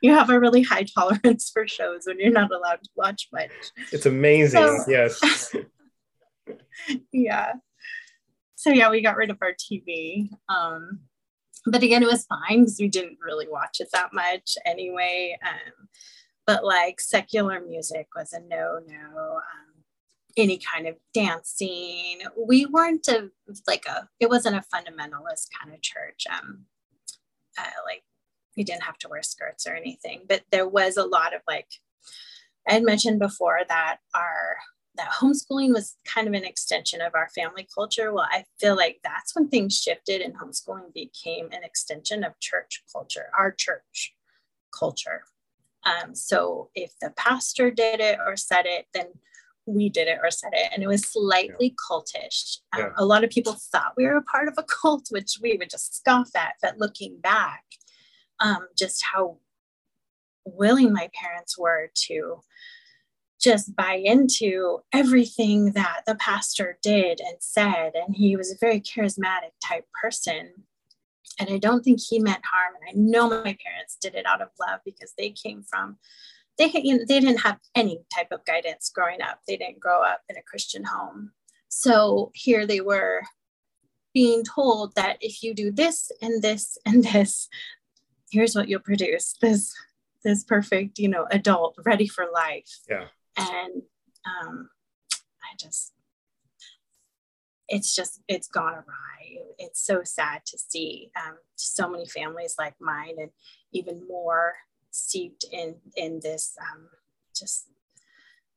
[0.00, 3.50] You have a really high tolerance for shows when you're not allowed to watch much.
[3.92, 4.62] It's amazing.
[4.62, 5.54] So, yes.
[7.12, 7.52] yeah.
[8.54, 10.28] So yeah, we got rid of our TV.
[10.48, 11.00] Um,
[11.66, 15.36] but again, it was fine because we didn't really watch it that much anyway.
[15.42, 15.88] Um,
[16.46, 19.36] but like secular music was a no no.
[19.36, 19.74] Um,
[20.36, 22.20] any kind of dancing.
[22.36, 23.30] We weren't a
[23.66, 24.08] like a.
[24.20, 26.24] It wasn't a fundamentalist kind of church.
[26.30, 26.64] Um,
[27.58, 28.02] uh, like
[28.56, 31.68] we didn't have to wear skirts or anything, but there was a lot of like.
[32.68, 34.56] I had mentioned before that our
[34.96, 38.12] that homeschooling was kind of an extension of our family culture.
[38.12, 42.82] Well, I feel like that's when things shifted and homeschooling became an extension of church
[42.92, 44.14] culture, our church
[44.76, 45.24] culture.
[45.84, 49.06] Um, so if the pastor did it or said it, then
[49.66, 50.70] we did it or said it.
[50.72, 51.90] And it was slightly yeah.
[51.90, 52.58] cultish.
[52.72, 52.90] Um, yeah.
[52.96, 55.70] A lot of people thought we were a part of a cult, which we would
[55.70, 56.54] just scoff at.
[56.62, 57.64] But looking back,
[58.40, 59.38] um, just how
[60.44, 62.40] willing my parents were to
[63.44, 67.92] just buy into everything that the pastor did and said.
[67.94, 70.50] And he was a very charismatic type person.
[71.38, 72.74] And I don't think he meant harm.
[72.80, 75.98] And I know my parents did it out of love because they came from,
[76.56, 79.40] they, you know, they didn't have any type of guidance growing up.
[79.46, 81.32] They didn't grow up in a Christian home.
[81.68, 83.22] So here they were
[84.14, 87.48] being told that if you do this and this and this,
[88.30, 89.72] here's what you'll produce this
[90.24, 93.04] this perfect you know adult ready for life yeah
[93.36, 93.82] and
[94.26, 94.68] um,
[95.42, 95.92] I just
[97.68, 99.38] it's just it's gone awry.
[99.58, 103.30] It's so sad to see um, so many families like mine, and
[103.72, 104.54] even more
[104.90, 106.88] steeped in in this um,
[107.34, 107.68] just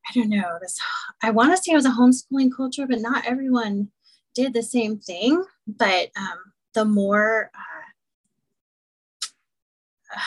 [0.07, 0.79] I don't know this.
[1.21, 3.89] I want to say it was a homeschooling culture, but not everyone
[4.35, 5.43] did the same thing.
[5.67, 7.87] But um, the more uh,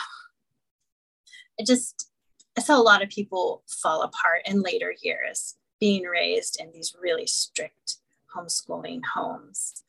[1.59, 2.10] it just
[2.59, 6.95] I saw a lot of people fall apart in later years being raised in these
[7.01, 7.97] really strict
[8.37, 9.83] homeschooling homes.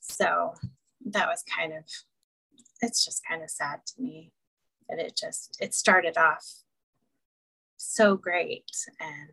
[0.00, 0.54] So
[1.06, 1.84] that was kind of,
[2.80, 4.32] it's just kind of sad to me
[4.88, 6.62] that it just, it started off
[7.76, 9.28] so great and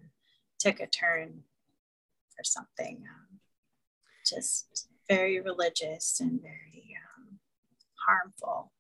[0.59, 1.43] took a turn
[2.35, 3.39] for something um,
[4.25, 7.39] just very religious and very um,
[8.05, 8.71] harmful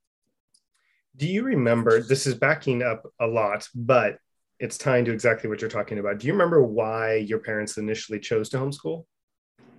[1.15, 4.17] do you remember this is backing up a lot but
[4.59, 6.19] it's tying to exactly what you're talking about.
[6.19, 9.05] Do you remember why your parents initially chose to homeschool?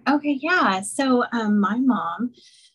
[0.09, 0.81] Okay yeah.
[0.83, 2.33] So um, my mom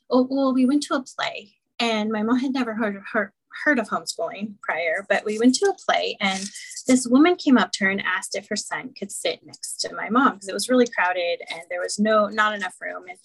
[0.09, 3.33] well we went to a play and my mom had never heard of her
[3.65, 6.49] heard of homeschooling prior but we went to a play and
[6.87, 9.93] this woman came up to her and asked if her son could sit next to
[9.93, 13.17] my mom because it was really crowded and there was no not enough room and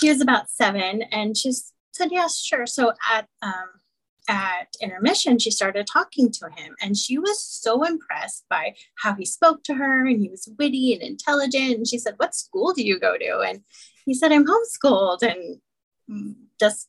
[0.00, 1.52] he was about seven and she
[1.94, 2.66] said yes sure.
[2.66, 3.68] So at um,
[4.28, 9.26] at intermission, she started talking to him, and she was so impressed by how he
[9.26, 11.76] spoke to her, and he was witty and intelligent.
[11.76, 13.62] And she said, "What school do you go to?" And
[14.06, 16.88] he said, "I'm homeschooled," and just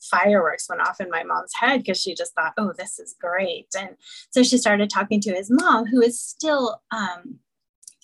[0.00, 3.68] fireworks went off in my mom's head because she just thought, "Oh, this is great."
[3.76, 3.96] And
[4.30, 7.40] so she started talking to his mom, who is still um,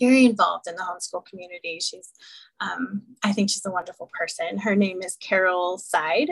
[0.00, 1.80] very involved in the homeschool community.
[1.80, 2.12] She's,
[2.60, 4.58] um, I think, she's a wonderful person.
[4.58, 6.30] Her name is Carol Seid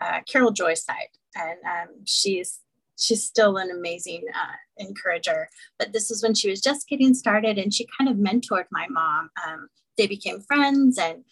[0.00, 2.60] uh, Carol Joy Seid, and um, she's
[2.98, 5.48] she's still an amazing uh, encourager.
[5.78, 8.86] But this is when she was just getting started, and she kind of mentored my
[8.88, 9.30] mom.
[9.46, 11.24] Um, they became friends, and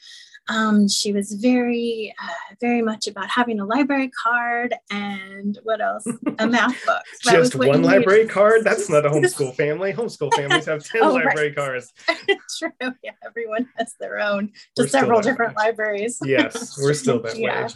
[0.48, 6.06] um, she was very, uh, very much about having a library card and what else?
[6.38, 7.02] A math book.
[7.22, 8.32] Just one library needed.
[8.32, 8.64] card?
[8.64, 9.92] That's not a homeschool family.
[9.92, 11.56] Homeschool families have 10 oh, library right.
[11.56, 11.92] cards.
[12.58, 12.92] True.
[13.02, 15.64] Yeah, everyone has their own, just several different way.
[15.64, 16.18] libraries.
[16.22, 17.66] yes, we're still that yeah.
[17.66, 17.72] way.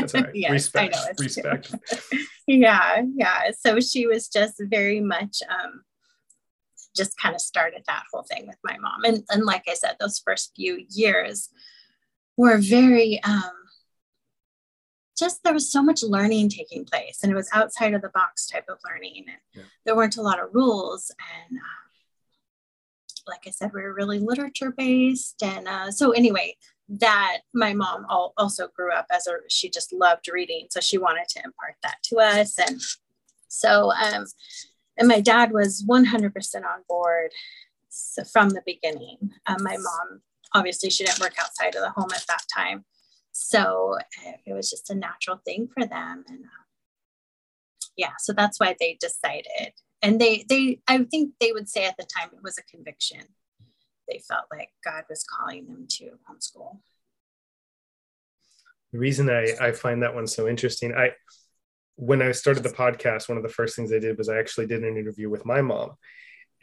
[0.00, 0.30] That's right.
[0.34, 0.96] yes, respect.
[0.96, 1.74] I know, respect.
[2.46, 3.50] yeah, yeah.
[3.58, 5.82] So she was just very much um,
[6.96, 9.04] just kind of started that whole thing with my mom.
[9.04, 11.50] And, and like I said, those first few years
[12.36, 13.52] were very um,
[15.18, 18.46] just there was so much learning taking place and it was outside of the box
[18.46, 19.62] type of learning and yeah.
[19.84, 21.10] there weren't a lot of rules
[21.48, 21.90] and um,
[23.26, 26.54] like i said we were really literature based and uh, so anyway
[26.88, 31.26] that my mom also grew up as a she just loved reading so she wanted
[31.28, 32.80] to impart that to us and
[33.48, 34.24] so um
[34.98, 37.32] and my dad was 100% on board
[37.90, 39.18] so from the beginning.
[39.46, 40.20] Um, my mom
[40.54, 42.84] obviously she didn't work outside of the home at that time
[43.32, 43.98] so
[44.46, 46.64] it was just a natural thing for them and uh,
[47.96, 49.72] yeah so that's why they decided
[50.02, 53.20] and they they i think they would say at the time it was a conviction
[54.08, 56.78] they felt like God was calling them to homeschool.
[58.92, 61.10] The reason I, I find that one so interesting, I
[61.96, 64.66] when I started the podcast, one of the first things I did was I actually
[64.66, 65.92] did an interview with my mom.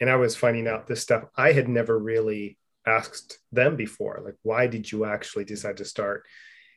[0.00, 4.22] And I was finding out this stuff I had never really asked them before.
[4.24, 6.24] Like, why did you actually decide to start?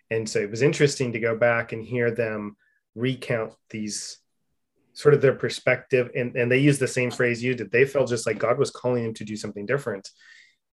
[0.10, 2.56] And so it was interesting to go back and hear them
[2.96, 4.20] recount these
[4.94, 6.10] sort of their perspective.
[6.16, 7.72] And, and they used the same phrase you did.
[7.72, 10.10] They felt just like God was calling them to do something different.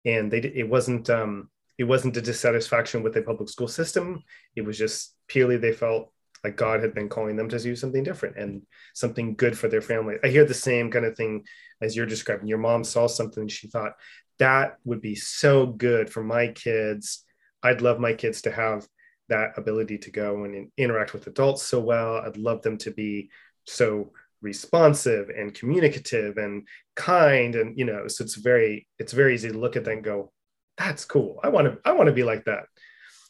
[0.05, 4.23] And they it wasn't um it wasn't a dissatisfaction with the public school system.
[4.55, 6.13] It was just purely they felt
[6.45, 8.63] like God had been calling them to do something different and
[8.95, 10.17] something good for their family.
[10.23, 11.45] I hear the same kind of thing
[11.81, 12.47] as you're describing.
[12.47, 13.95] Your mom saw something, she thought
[14.39, 17.25] that would be so good for my kids.
[17.63, 18.87] I'd love my kids to have
[19.29, 22.17] that ability to go and interact with adults so well.
[22.17, 23.31] I'd love them to be
[23.65, 24.13] so
[24.45, 29.59] responsive and communicative and kind and you know so it's very it's very easy to
[29.59, 30.31] look at that and go
[30.77, 31.41] that's cool.
[31.43, 32.65] I want to i want to be like that.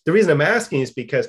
[0.05, 1.29] The reason i'm asking is because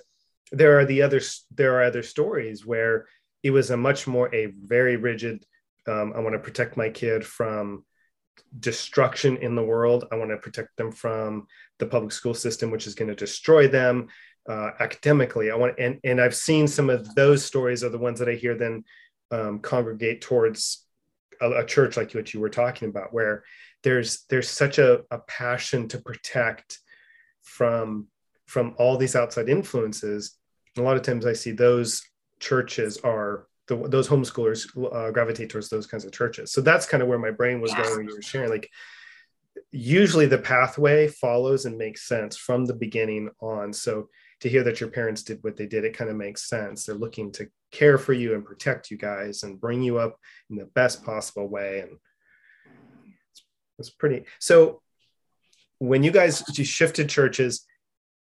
[0.51, 1.21] there are the other
[1.51, 3.07] there are other stories where
[3.43, 5.45] it was a much more a very rigid
[5.87, 7.85] um, i want to protect my kid from
[8.59, 10.05] destruction in the world.
[10.11, 11.47] I want to protect them from
[11.79, 14.07] the public school system which is going to destroy them
[14.49, 15.51] uh, academically.
[15.51, 18.33] I want and and i've seen some of those stories are the ones that i
[18.43, 18.83] hear then
[19.31, 20.85] um, congregate towards
[21.41, 23.43] a, a, church like what you were talking about where
[23.83, 26.79] there's there's such a, a passion to protect
[27.43, 28.07] from
[28.45, 30.37] from all these outside influences.
[30.77, 32.03] A lot of times i see those
[32.39, 36.51] churches are the, those homeschoolers uh, gravitate towards those kinds of churches.
[36.51, 37.83] So that's kind of where my brain was yeah.
[37.83, 38.69] going when you were sharing like
[39.71, 43.73] usually the pathway follows and makes sense from the beginning on.
[43.73, 44.09] So
[44.45, 46.85] to hear that your parents did what they did it kind of makes sense.
[46.85, 50.19] They're looking to care for you and protect you guys and bring you up
[50.51, 51.97] in the best possible way and
[53.79, 54.83] it's pretty so
[55.79, 57.65] when you guys you shifted churches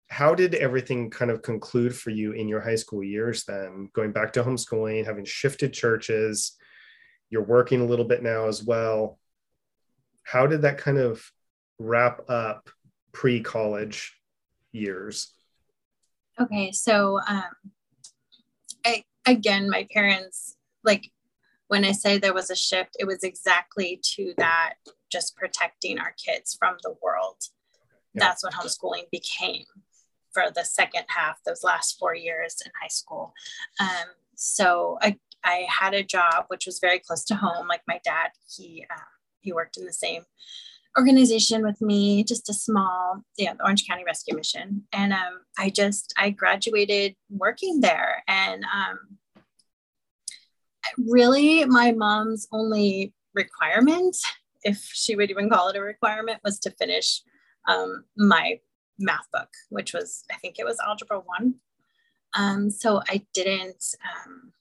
[0.07, 3.89] how did everything kind of conclude for you in your high school years then?
[3.91, 6.53] Going back to homeschooling having shifted churches
[7.29, 9.19] you're working a little bit now as well.
[10.23, 11.21] How did that kind of
[11.79, 12.69] wrap up
[13.11, 14.17] pre-college
[14.71, 15.33] years
[16.39, 17.51] okay so um
[18.85, 21.11] I, again my parents like
[21.67, 24.75] when i say there was a shift it was exactly to that
[25.11, 27.37] just protecting our kids from the world
[28.13, 28.25] yeah.
[28.25, 29.65] that's what homeschooling became
[30.33, 33.33] for the second half, those last four years in high school.
[33.79, 37.67] Um, so I, I had a job which was very close to home.
[37.67, 38.99] Like my dad, he uh,
[39.41, 40.23] he worked in the same
[40.97, 44.83] organization with me, just a small, yeah, the Orange County Rescue Mission.
[44.93, 48.99] And um, I just I graduated working there, and um,
[50.97, 54.15] really my mom's only requirement,
[54.63, 57.21] if she would even call it a requirement, was to finish
[57.67, 58.59] um, my
[58.99, 61.55] math book, which was, I think it was Algebra 1.
[62.35, 64.53] Um, so I didn't, um,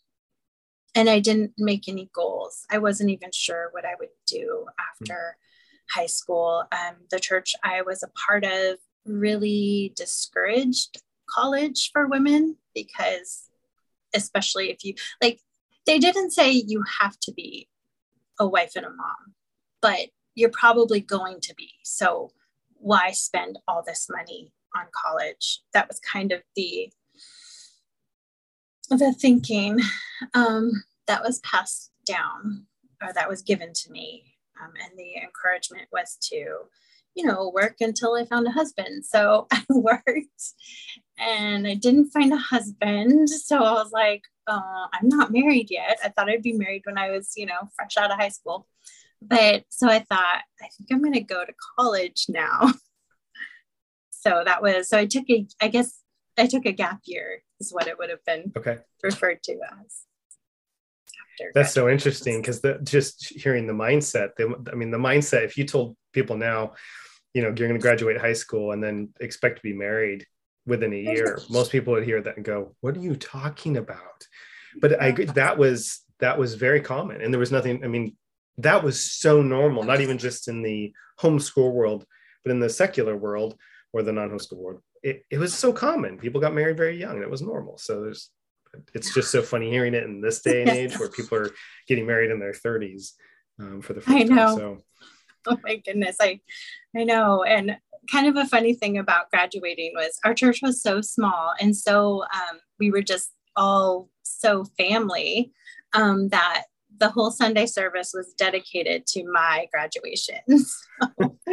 [0.95, 2.67] and I didn't make any goals.
[2.71, 5.52] I wasn't even sure what I would do after mm-hmm.
[5.93, 6.65] High school.
[6.73, 13.49] Um, the church I was a part of really discouraged college for women because,
[14.15, 15.41] especially if you like,
[15.87, 17.69] they didn't say you have to be
[18.39, 19.35] a wife and a mom,
[19.81, 21.71] but you're probably going to be.
[21.85, 22.31] So
[22.75, 25.61] why spend all this money on college?
[25.75, 26.93] That was kind of the
[28.91, 29.81] the thinking
[30.35, 30.71] um,
[31.07, 32.67] that was passed down
[33.03, 34.32] or that was given to me.
[34.63, 36.37] Um, and the encouragement was to,
[37.15, 39.05] you know, work until I found a husband.
[39.05, 40.53] So I worked
[41.19, 43.29] and I didn't find a husband.
[43.29, 45.99] So I was like, uh, I'm not married yet.
[46.05, 48.67] I thought I'd be married when I was, you know, fresh out of high school.
[49.21, 52.73] But so I thought, I think I'm going to go to college now.
[54.11, 56.01] so that was, so I took a, I guess
[56.37, 58.79] I took a gap year, is what it would have been okay.
[59.03, 60.07] referred to as.
[61.55, 64.37] That's so interesting because the just hearing the mindset.
[64.37, 65.45] The, I mean, the mindset.
[65.45, 66.73] If you told people now,
[67.35, 70.27] you know, you're going to graduate high school and then expect to be married
[70.67, 74.27] within a year, most people would hear that and go, "What are you talking about?"
[74.81, 77.85] But I agree that was that was very common, and there was nothing.
[77.85, 78.17] I mean,
[78.59, 82.07] that was so normal, not even just in the homeschool world,
[82.45, 83.57] but in the secular world
[83.93, 84.83] or the non-homeschool world.
[85.03, 86.19] It, it was so common.
[86.19, 87.17] People got married very young.
[87.17, 87.79] And it was normal.
[87.79, 88.31] So there's,
[88.95, 91.51] it's just so funny hearing it in this day and age where people are
[91.87, 93.13] getting married in their 30s
[93.61, 94.47] um, for the first I know.
[94.47, 94.57] time.
[94.57, 94.79] So,
[95.49, 96.41] oh my goodness, I,
[96.97, 97.43] I know.
[97.43, 97.77] And
[98.11, 102.23] kind of a funny thing about graduating was our church was so small, and so
[102.23, 105.53] um, we were just all so family
[105.93, 106.65] um, that
[106.99, 110.39] the whole Sunday service was dedicated to my graduation.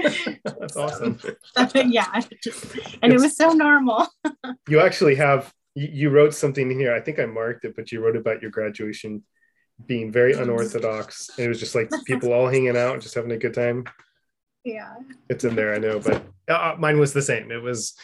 [0.01, 1.20] So, That's awesome.
[1.74, 2.63] yeah, just,
[3.01, 4.07] and it's, it was so normal.
[4.70, 5.51] you actually have
[5.88, 6.93] you, wrote something here.
[6.93, 9.23] I think I marked it, but you wrote about your graduation
[9.86, 11.30] being very unorthodox.
[11.38, 13.86] And it was just like people all hanging out, just having a good time.
[14.63, 14.95] Yeah.
[15.30, 17.51] It's in there, I know, but uh, mine was the same.
[17.51, 17.95] It was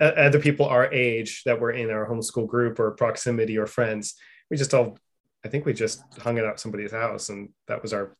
[0.00, 4.14] uh, other people our age that were in our homeschool group or proximity or friends.
[4.50, 4.98] We just all,
[5.44, 8.16] I think we just hung it out somebody's house, and that was our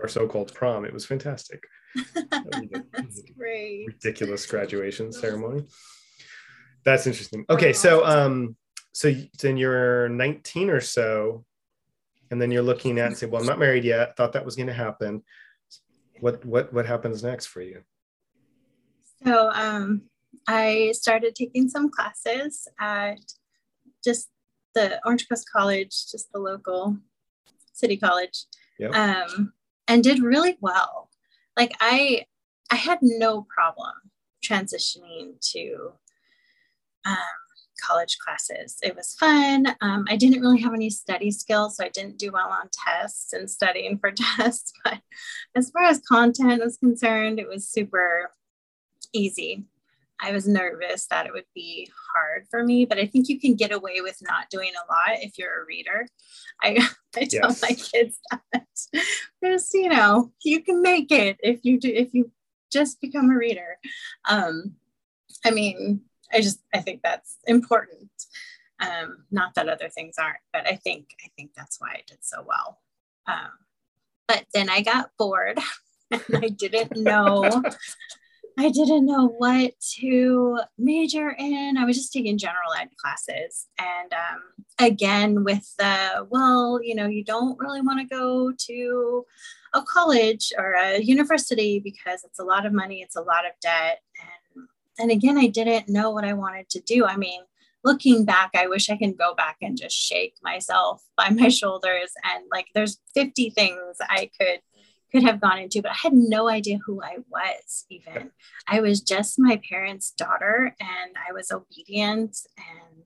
[0.00, 0.84] our so-called prom.
[0.84, 1.62] It was fantastic.
[2.30, 3.86] That's great.
[3.86, 5.64] Ridiculous graduation ceremony.
[6.86, 7.44] That's interesting.
[7.50, 8.56] Okay, so um,
[8.92, 11.44] so then you're 19 or so,
[12.30, 14.16] and then you're looking at say, "Well, I'm not married yet.
[14.16, 15.24] Thought that was going to happen."
[16.20, 17.82] What what what happens next for you?
[19.24, 20.02] So um,
[20.46, 23.18] I started taking some classes at
[24.04, 24.28] just
[24.76, 26.96] the Orange Coast College, just the local
[27.72, 28.44] city college,
[28.78, 28.94] yep.
[28.94, 29.52] um,
[29.88, 31.10] and did really well.
[31.56, 32.26] Like I,
[32.70, 33.92] I had no problem
[34.44, 35.92] transitioning to
[37.06, 37.16] um,
[37.80, 38.78] college classes.
[38.82, 39.66] It was fun.
[39.80, 43.32] Um, I didn't really have any study skills, so I didn't do well on tests
[43.32, 44.72] and studying for tests.
[44.84, 45.00] But
[45.54, 48.30] as far as content was concerned, it was super
[49.12, 49.64] easy.
[50.20, 53.54] I was nervous that it would be hard for me, but I think you can
[53.54, 56.06] get away with not doing a lot if you're a reader.
[56.62, 56.78] I,
[57.16, 57.62] I tell yes.
[57.62, 58.66] my kids that
[59.44, 62.30] just, you know, you can make it if you do, if you
[62.72, 63.78] just become a reader.
[64.28, 64.76] Um,
[65.44, 66.00] I mean,
[66.32, 68.10] I just, I think that's important.
[68.80, 72.18] Um, not that other things aren't, but I think, I think that's why I did
[72.20, 72.78] so well.
[73.26, 73.50] Um,
[74.28, 75.58] but then I got bored
[76.10, 77.62] and I didn't know
[78.58, 81.76] I didn't know what to major in.
[81.76, 83.66] I was just taking general ed classes.
[83.78, 84.42] And um,
[84.78, 89.26] again, with the, well, you know, you don't really want to go to
[89.74, 93.52] a college or a university because it's a lot of money, it's a lot of
[93.60, 94.00] debt.
[94.98, 97.04] And, again, I didn't know what I wanted to do.
[97.04, 97.40] I mean,
[97.84, 102.12] looking back, I wish I can go back and just shake myself by my shoulders.
[102.24, 104.60] And like, there's 50 things I could
[105.12, 108.32] could have gone into, but I had no idea who I was even.
[108.66, 113.04] I was just my parents' daughter and I was obedient and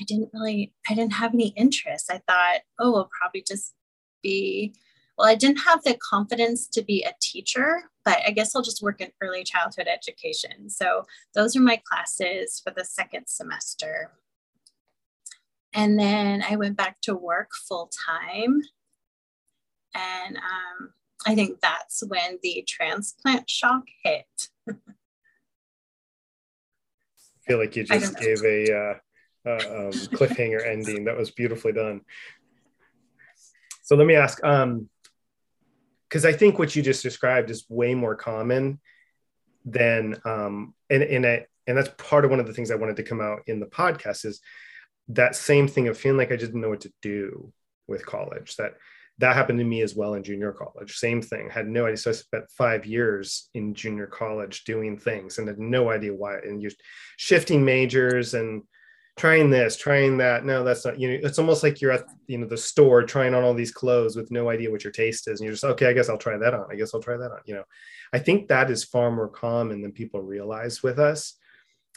[0.00, 2.10] I didn't really, I didn't have any interest.
[2.10, 3.74] I thought, oh, we'll probably just
[4.22, 4.74] be,
[5.16, 8.82] well, I didn't have the confidence to be a teacher, but I guess I'll just
[8.82, 10.68] work in early childhood education.
[10.68, 11.04] So
[11.34, 14.12] those are my classes for the second semester.
[15.72, 18.62] And then I went back to work full time
[19.94, 20.92] and um,
[21.26, 24.48] I think that's when the transplant shock hit.
[24.68, 24.74] I
[27.46, 28.94] feel like you just gave a uh,
[29.46, 31.04] uh, um, cliffhanger ending.
[31.04, 32.00] That was beautifully done.
[33.82, 34.88] So let me ask, um,
[36.08, 38.80] because I think what you just described is way more common
[39.64, 42.96] than, um, and and I, and that's part of one of the things I wanted
[42.96, 44.40] to come out in the podcast is
[45.08, 47.52] that same thing of feeling like I just didn't know what to do
[47.86, 48.56] with college.
[48.56, 48.74] That
[49.18, 50.96] that happened to me as well in junior college.
[50.96, 51.48] Same thing.
[51.48, 51.96] Had no idea.
[51.98, 56.38] So I spent five years in junior college doing things and had no idea why.
[56.38, 56.72] And you're
[57.16, 58.62] shifting majors and
[59.16, 60.44] trying this, trying that.
[60.44, 60.98] No, that's not.
[60.98, 63.72] You know, it's almost like you're at you know the store trying on all these
[63.72, 65.86] clothes with no idea what your taste is, and you're just okay.
[65.86, 66.66] I guess I'll try that on.
[66.70, 67.40] I guess I'll try that on.
[67.44, 67.64] You know,
[68.12, 71.34] I think that is far more common than people realize with us.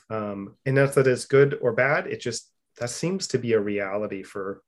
[0.09, 2.07] Um, and not that it's good or bad.
[2.07, 2.49] It just
[2.80, 4.61] that seems to be a reality for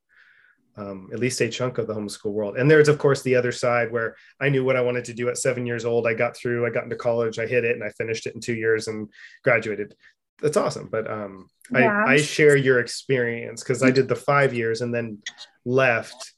[0.79, 2.57] um, at least a chunk of the homeschool world.
[2.57, 5.27] And there's, of course, the other side where I knew what I wanted to do
[5.29, 6.07] at seven years old.
[6.07, 8.41] I got through, I got into college, I hit it, and I finished it in
[8.41, 9.09] two years and
[9.43, 9.95] graduated.
[10.41, 10.87] That's awesome.
[10.89, 12.03] But um, yeah.
[12.07, 15.19] I, I share your experience because I did the five years and then
[15.65, 16.33] left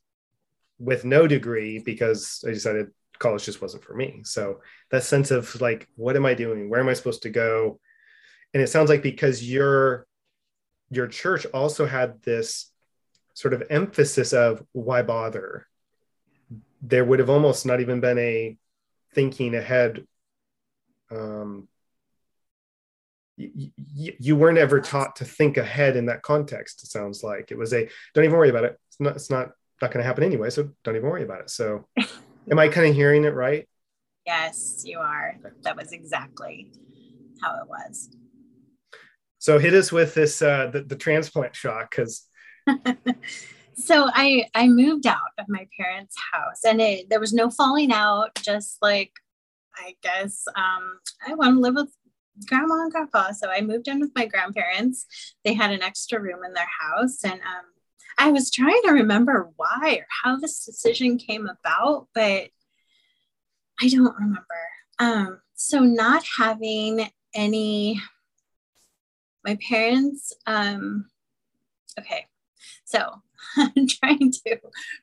[0.80, 2.88] with no degree because I decided
[3.20, 4.22] college just wasn't for me.
[4.24, 6.70] So that sense of like, what am I doing?
[6.70, 7.80] Where am I supposed to go?
[8.54, 10.08] And it sounds like because your
[10.90, 12.70] your church also had this
[13.34, 15.68] sort of emphasis of why bother
[16.82, 18.58] there would have almost not even been a
[19.14, 20.06] thinking ahead
[21.12, 21.68] um,
[23.56, 27.52] y- y- you weren't ever taught to think ahead in that context it sounds like.
[27.52, 28.80] It was a don't even worry about it.
[28.90, 31.50] It's not it's not not going to happen anyway so don't even worry about it.
[31.50, 31.88] So
[32.50, 33.68] am i kind of hearing it right?
[34.26, 35.36] Yes you are.
[35.64, 36.72] That was exactly
[37.42, 38.10] how it was.
[39.40, 42.28] So hit us with this uh the, the transplant shock because
[43.76, 47.92] so I I moved out of my parents' house, and it, there was no falling
[47.92, 48.36] out.
[48.36, 49.14] Just like
[49.76, 51.90] I guess um, I want to live with
[52.48, 55.06] grandma and grandpa, so I moved in with my grandparents.
[55.44, 57.66] They had an extra room in their house, and um,
[58.18, 62.50] I was trying to remember why or how this decision came about, but
[63.82, 64.46] I don't remember.
[65.00, 68.02] Um, so not having any
[69.44, 71.10] my parents, um,
[72.00, 72.28] okay,
[72.86, 73.22] so
[73.58, 74.60] I'm trying to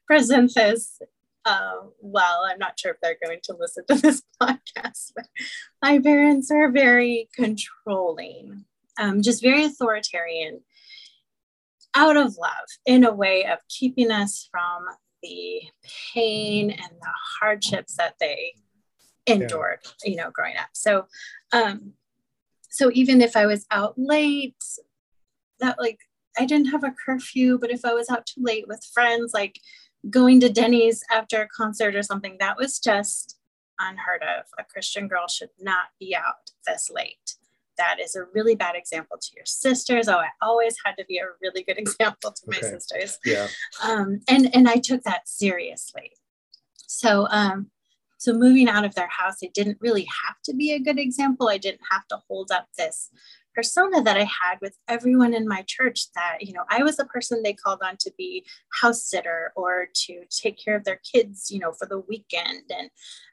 [0.07, 1.01] present this
[1.49, 2.43] uh, well.
[2.47, 5.27] I'm not sure if they're going to listen to this podcast, but
[5.83, 8.65] my parents are very controlling,
[8.99, 10.61] um, just very authoritarian,
[11.95, 14.85] out of love, in a way of keeping us from
[15.23, 15.63] the
[16.15, 18.53] pain and the hardships that they
[19.27, 20.11] endured, yeah.
[20.11, 20.69] you know, growing up.
[20.75, 21.07] So,
[21.53, 21.95] um,
[22.71, 24.63] so even if I was out late,
[25.61, 25.99] that like
[26.39, 29.59] I didn't have a curfew, but if I was out too late with friends, like
[30.11, 33.39] going to Denny's after a concert or something, that was just
[33.79, 34.45] unheard of.
[34.59, 37.35] A Christian girl should not be out this late.
[37.77, 40.09] That is a really bad example to your sisters.
[40.09, 42.71] Oh, I always had to be a really good example to my okay.
[42.71, 43.19] sisters.
[43.25, 43.49] Yeah.
[43.83, 46.13] Um, and and I took that seriously.
[46.87, 47.71] So um,
[48.19, 51.49] so moving out of their house, it didn't really have to be a good example.
[51.49, 53.11] I didn't have to hold up this
[53.59, 57.07] persona that I had with everyone in my church that, you know, I was the
[57.07, 58.47] person they called on to be
[58.81, 62.71] house sitter or to take care of their kids, you know, for the weekend.
[62.71, 62.89] And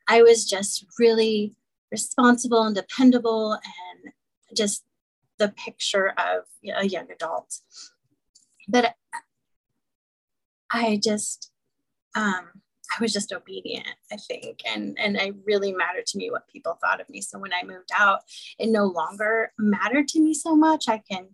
[0.08, 1.54] I was just really
[1.92, 4.14] responsible and dependable and
[4.58, 4.84] just
[5.38, 6.46] the picture of
[6.76, 7.60] a young adult.
[8.68, 8.96] But
[10.72, 11.52] I just,
[12.16, 12.64] um,
[12.94, 16.78] I was just obedient, I think, and and it really mattered to me what people
[16.82, 17.22] thought of me.
[17.22, 18.22] So when I moved out,
[18.60, 20.88] it no longer mattered to me so much.
[20.88, 21.28] I can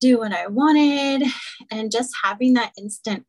[0.00, 1.28] do what I wanted,
[1.70, 3.26] and just having that instant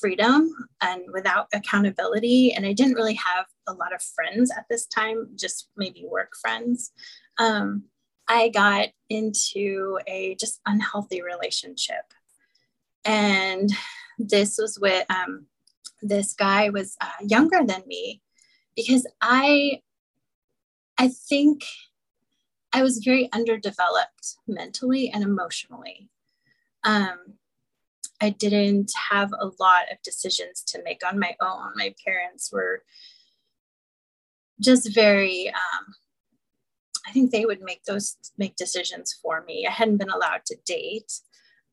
[0.00, 2.52] freedom and without accountability.
[2.52, 6.32] And I didn't really have a lot of friends at this time, just maybe work
[6.40, 6.92] friends.
[7.38, 7.84] Um,
[8.28, 12.04] I got into a just unhealthy relationship,
[13.04, 13.70] and
[14.18, 15.46] this was with um,
[16.02, 18.22] this guy was uh, younger than me
[18.76, 19.80] because I
[20.98, 21.64] I think
[22.72, 26.08] I was very underdeveloped mentally and emotionally.
[26.84, 27.18] Um,
[28.20, 31.72] I didn't have a lot of decisions to make on my own.
[31.74, 32.82] My parents were
[34.60, 35.94] just very, um,
[37.08, 39.66] I think they would make those make decisions for me.
[39.66, 41.12] I hadn't been allowed to date.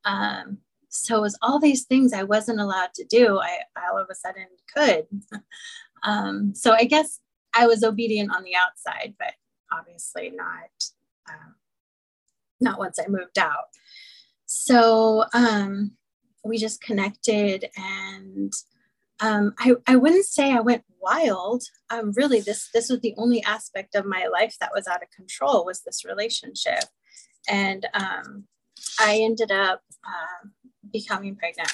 [0.06, 0.60] Um,
[0.98, 3.40] so it was all these things I wasn't allowed to do.
[3.40, 5.08] I, all of a sudden could.
[6.04, 7.20] um, so I guess
[7.56, 9.34] I was obedient on the outside, but
[9.72, 10.70] obviously not
[11.30, 11.56] um,
[12.60, 13.66] not once I moved out.
[14.46, 15.92] So um,
[16.44, 18.54] we just connected, and
[19.20, 21.64] um, I, I wouldn't say I went wild.
[21.90, 25.12] Um, really, this this was the only aspect of my life that was out of
[25.12, 26.86] control was this relationship,
[27.50, 28.46] and um,
[29.00, 30.48] I ended up uh,
[30.92, 31.72] becoming pregnant.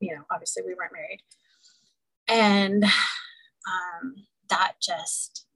[0.00, 1.22] You know, obviously we weren't married.
[2.28, 4.14] And um,
[4.48, 5.46] that just,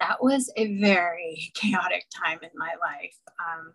[0.00, 3.16] that was a very chaotic time in my life.
[3.40, 3.74] Um,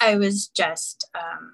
[0.00, 1.52] I was just um,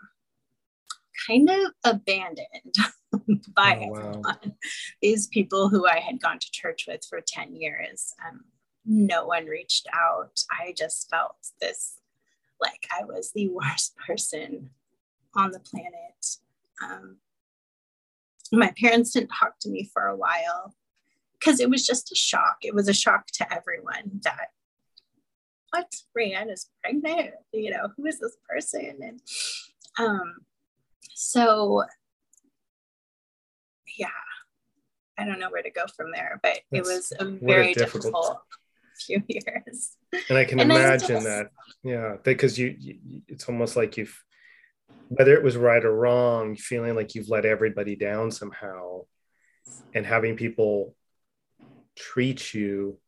[1.26, 2.74] kind of abandoned
[3.56, 4.54] by oh, everyone.
[5.00, 8.40] These people who I had gone to church with for 10 years, um,
[8.84, 10.38] no one reached out.
[10.50, 11.96] I just felt this
[12.64, 14.70] like I was the worst person
[15.34, 16.26] on the planet.
[16.82, 17.16] Um,
[18.52, 20.74] my parents didn't talk to me for a while
[21.38, 22.58] because it was just a shock.
[22.62, 24.48] It was a shock to everyone that
[25.70, 27.34] what RaeAnn is pregnant.
[27.52, 28.98] You know, who is this person?
[29.00, 29.20] And
[29.98, 30.36] um,
[31.14, 31.84] so
[33.98, 34.08] yeah,
[35.18, 37.74] I don't know where to go from there, but That's, it was a very a
[37.74, 38.38] difficult, difficult
[39.07, 39.97] few years.
[40.28, 41.51] And I can and imagine just, that.
[41.82, 44.22] Yeah, because you, you, it's almost like you've,
[45.09, 49.03] whether it was right or wrong, feeling like you've let everybody down somehow,
[49.95, 50.95] and having people
[51.97, 52.99] treat you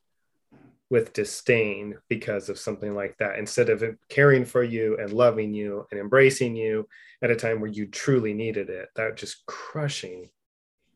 [0.89, 5.87] with disdain because of something like that instead of caring for you and loving you
[5.91, 6.89] and embracing you
[7.23, 10.31] at a time where you truly needed it that just crushing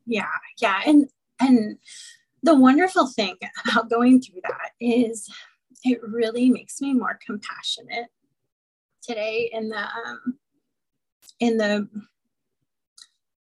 [0.07, 0.29] yeah
[0.59, 1.11] yeah and
[1.41, 1.77] and
[2.43, 3.37] the wonderful thing
[3.69, 5.29] about going through that is
[5.85, 8.09] it really makes me more compassionate
[9.03, 10.39] today in the um,
[11.39, 11.89] in the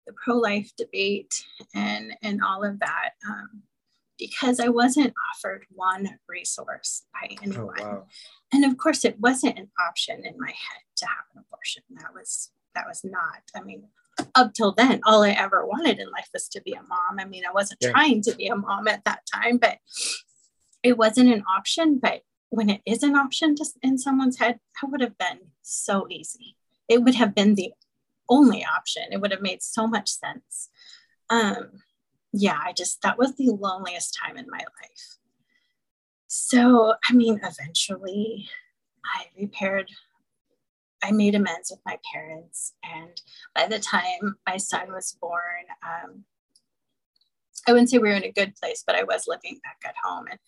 [0.06, 1.44] the pro-life debate
[1.74, 3.62] and and all of that um,
[4.18, 7.74] because I wasn't offered one resource by oh, anyone.
[7.80, 8.06] Oh, wow.
[8.52, 11.82] And of course, it wasn't an option in my head to have an abortion.
[11.96, 13.42] That was that was not.
[13.56, 13.84] I mean,
[14.34, 17.18] up till then, all I ever wanted in life was to be a mom.
[17.18, 17.90] I mean, I wasn't yeah.
[17.90, 19.78] trying to be a mom at that time, but
[20.82, 21.98] it wasn't an option.
[22.00, 26.06] But when it is an option to, in someone's head, that would have been so
[26.10, 26.56] easy.
[26.88, 27.72] It would have been the
[28.28, 29.04] only option.
[29.10, 30.68] It would have made so much sense.
[31.28, 31.82] Um,
[32.32, 35.18] yeah, I just, that was the loneliest time in my life.
[36.26, 38.48] So, I mean, eventually
[39.04, 39.90] I repaired,
[41.02, 42.74] I made amends with my parents.
[42.84, 43.20] And
[43.54, 46.24] by the time my son was born, um,
[47.66, 49.94] I wouldn't say we were in a good place, but I was living back at
[50.02, 50.26] home.
[50.30, 50.38] And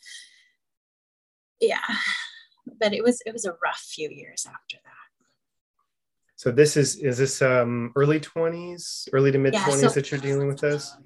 [1.61, 1.97] yeah,
[2.81, 4.93] but it was it was a rough few years after that.
[6.37, 10.11] So this is is this um early 20s, early to mid 20s yeah, so, that
[10.11, 10.97] you're dealing with this?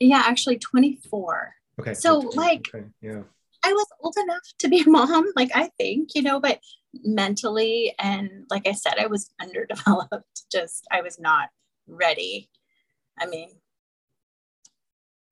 [0.00, 1.54] Yeah, actually 24.
[1.80, 1.94] Okay.
[1.94, 2.86] So like okay.
[3.00, 3.22] yeah.
[3.64, 6.60] I was old enough to be a mom, like I think, you know, but
[7.02, 10.42] mentally and like I said, I was underdeveloped.
[10.52, 11.48] Just I was not
[11.86, 12.50] ready.
[13.18, 13.50] I mean,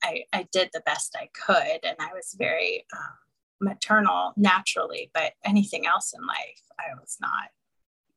[0.03, 3.15] I I did the best I could, and I was very um,
[3.61, 7.51] maternal naturally, but anything else in life, I was not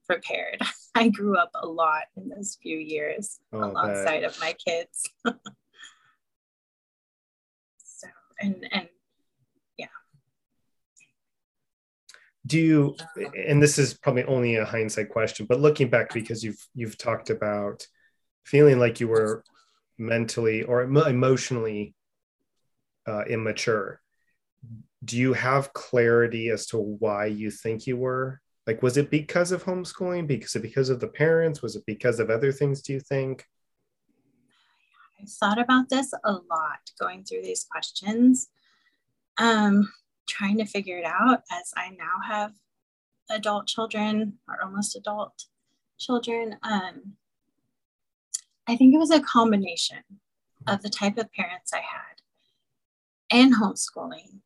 [0.06, 0.62] prepared.
[0.96, 5.10] I grew up a lot in those few years oh, alongside of my kids.
[7.78, 8.08] so
[8.40, 8.88] and and
[9.78, 9.88] yeah.
[12.46, 12.96] Do you
[13.36, 17.30] and this is probably only a hindsight question, but looking back because you've you've talked
[17.30, 17.88] about
[18.44, 19.44] feeling like you were
[19.98, 21.96] mentally or emotionally
[23.08, 24.02] uh, immature
[25.06, 28.42] do you have clarity as to why you think you were?
[28.66, 30.26] Like was it because of homeschooling?
[30.26, 31.62] Because of because of the parents?
[31.62, 33.46] Was it because of other things do you think?
[35.22, 38.48] I've thought about this a lot going through these questions.
[39.38, 39.92] Um
[40.28, 42.54] trying to figure it out as i now have
[43.30, 45.46] adult children or almost adult
[45.98, 47.14] children um
[48.68, 50.04] i think it was a combination
[50.68, 52.22] of the type of parents i had
[53.32, 54.40] and homeschooling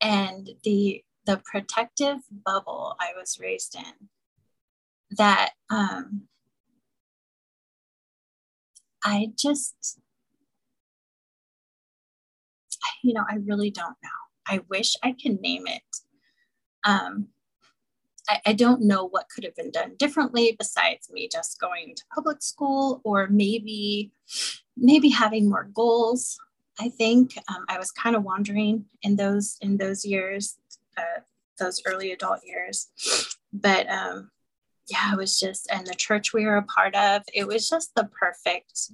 [0.00, 4.08] and the the protective bubble I was raised in
[5.16, 6.22] that um,
[9.02, 9.98] I just,
[13.02, 14.23] you know, I really don't know.
[14.46, 15.82] I wish I could name it.
[16.84, 17.28] Um,
[18.28, 22.02] I, I don't know what could have been done differently besides me just going to
[22.14, 24.12] public school or maybe
[24.76, 26.38] maybe having more goals
[26.80, 30.58] I think um, I was kind of wandering in those in those years,
[30.96, 31.20] uh,
[31.58, 32.88] those early adult years.
[33.52, 34.30] But um,
[34.88, 37.94] yeah, it was just, and the church we were a part of, it was just
[37.94, 38.90] the perfect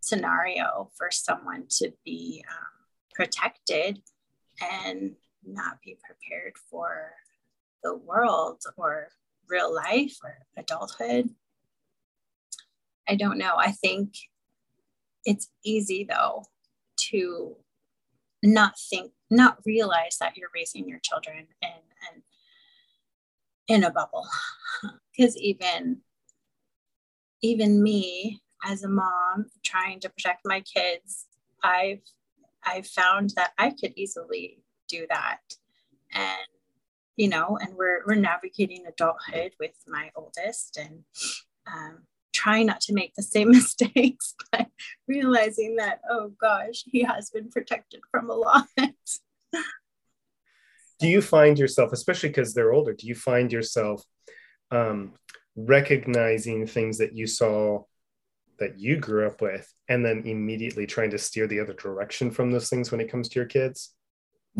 [0.00, 2.66] scenario for someone to be um,
[3.14, 4.00] protected
[4.60, 7.12] and not be prepared for
[7.82, 9.08] the world or
[9.48, 11.30] real life or adulthood.
[13.08, 13.54] I don't know.
[13.56, 14.14] I think
[15.24, 16.44] it's easy though
[17.10, 17.56] to
[18.42, 21.68] not think, not realize that you're raising your children in,
[23.68, 24.26] in, in a bubble.
[25.16, 26.02] Because even,
[27.42, 31.26] even me as a mom trying to protect my kids,
[31.64, 32.02] I've,
[32.68, 35.40] I've found that I could easily do that.
[36.12, 36.48] And
[37.16, 41.02] you know, and we're we're navigating adulthood with my oldest, and
[41.66, 42.02] um,
[42.32, 44.68] trying not to make the same mistakes, but
[45.08, 48.66] realizing that, oh gosh, he has been protected from a lot.
[51.00, 54.04] do you find yourself, especially because they're older, do you find yourself
[54.70, 55.14] um,
[55.56, 57.82] recognizing things that you saw
[58.58, 62.50] that you grew up with and then immediately trying to steer the other direction from
[62.50, 63.94] those things when it comes to your kids?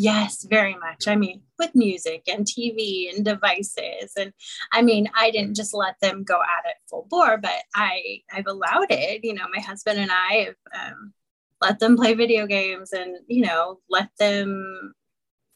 [0.00, 1.08] Yes, very much.
[1.08, 4.12] I mean, with music and TV and devices.
[4.16, 4.32] And
[4.72, 8.46] I mean, I didn't just let them go at it full bore, but I, I've
[8.46, 9.24] allowed it.
[9.24, 11.12] You know, my husband and I have um,
[11.60, 14.94] let them play video games and, you know, let them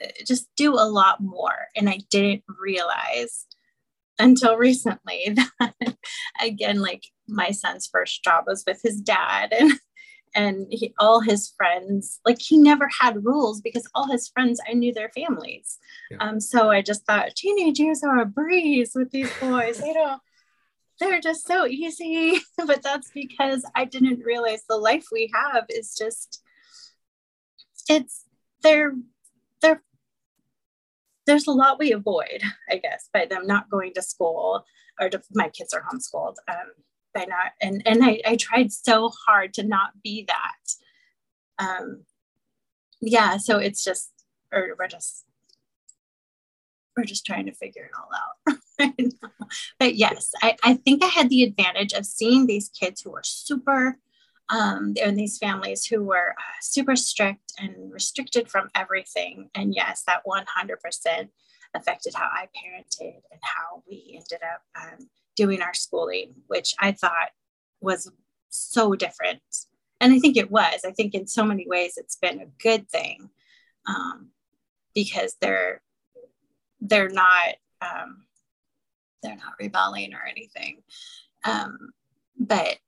[0.03, 1.69] uh, just do a lot more.
[1.77, 3.47] And I didn't realize
[4.19, 5.97] until recently that,
[6.43, 9.53] again, like my son's first job was with his dad.
[9.53, 9.73] And
[10.35, 14.73] and he, all his friends like he never had rules because all his friends i
[14.73, 15.79] knew their families
[16.11, 16.19] yeah.
[16.21, 20.21] um, so i just thought teenagers are a breeze with these boys they don't
[21.01, 25.95] they're just so easy but that's because i didn't realize the life we have is
[25.97, 26.43] just
[27.89, 28.25] it's
[28.63, 28.95] they're
[29.61, 29.83] they're
[31.27, 34.65] there's a lot we avoid i guess by them not going to school
[35.01, 36.71] or to, my kids are homeschooled um,
[37.15, 41.65] by not and and I, I tried so hard to not be that.
[41.65, 42.05] Um
[43.01, 44.11] yeah so it's just
[44.53, 45.25] or we're just
[46.97, 48.59] we're just trying to figure it all out.
[49.79, 53.23] But yes I, I think i had the advantage of seeing these kids who were
[53.23, 53.99] super
[54.49, 59.51] um, and these families who were uh, super strict and restricted from everything.
[59.55, 61.29] And yes that 100%
[61.75, 66.93] affected how i parented and how we ended up um, doing our schooling, which I
[66.93, 67.31] thought
[67.81, 68.11] was
[68.49, 69.41] so different.
[70.01, 70.81] And I think it was.
[70.85, 73.31] I think in so many ways it's been a good thing
[73.87, 74.31] um,
[74.95, 75.81] because they're
[76.81, 78.25] they're not um,
[79.23, 80.83] they're not rebelling or anything.
[81.45, 81.93] Um,
[82.39, 82.79] but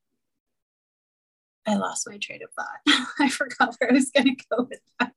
[1.65, 3.07] I lost my train of thought.
[3.19, 5.13] I forgot where I was going to go with that.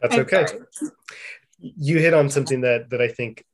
[0.00, 0.46] That's I'm okay.
[0.46, 0.90] Sorry.
[1.58, 3.44] You hit on something that that I think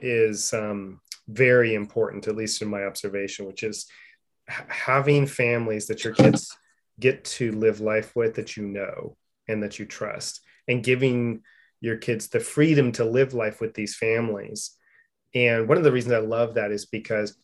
[0.00, 3.86] is um, very important, at least in my observation, which is
[4.46, 6.56] having families that your kids
[6.98, 9.16] get to live life with that you know
[9.46, 11.42] and that you trust, and giving
[11.80, 14.72] your kids the freedom to live life with these families.
[15.34, 17.36] And one of the reasons I love that is because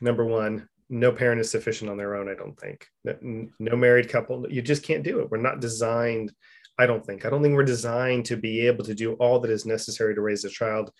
[0.00, 2.86] number one, no parent is sufficient on their own, I don't think.
[3.04, 5.30] No married couple, you just can't do it.
[5.30, 6.32] We're not designed,
[6.78, 7.24] I don't think.
[7.24, 10.20] I don't think we're designed to be able to do all that is necessary to
[10.20, 10.90] raise a child.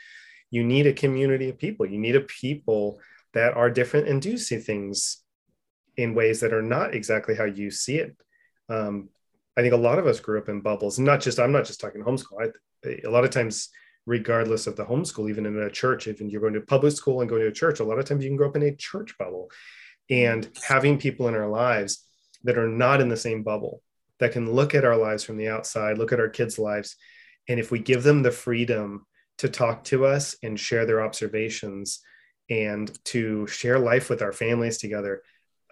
[0.50, 1.86] You need a community of people.
[1.86, 3.00] You need a people
[3.34, 5.22] that are different and do see things
[5.96, 8.16] in ways that are not exactly how you see it.
[8.68, 9.08] Um,
[9.56, 11.80] I think a lot of us grew up in bubbles, not just, I'm not just
[11.80, 12.52] talking homeschool.
[12.84, 13.68] I, a lot of times,
[14.06, 17.28] regardless of the homeschool, even in a church, even you're going to public school and
[17.28, 19.16] going to a church, a lot of times you can grow up in a church
[19.18, 19.50] bubble.
[20.08, 22.04] And having people in our lives
[22.44, 23.82] that are not in the same bubble,
[24.18, 26.96] that can look at our lives from the outside, look at our kids' lives.
[27.48, 29.06] And if we give them the freedom
[29.40, 32.00] to talk to us and share their observations
[32.50, 35.22] and to share life with our families together,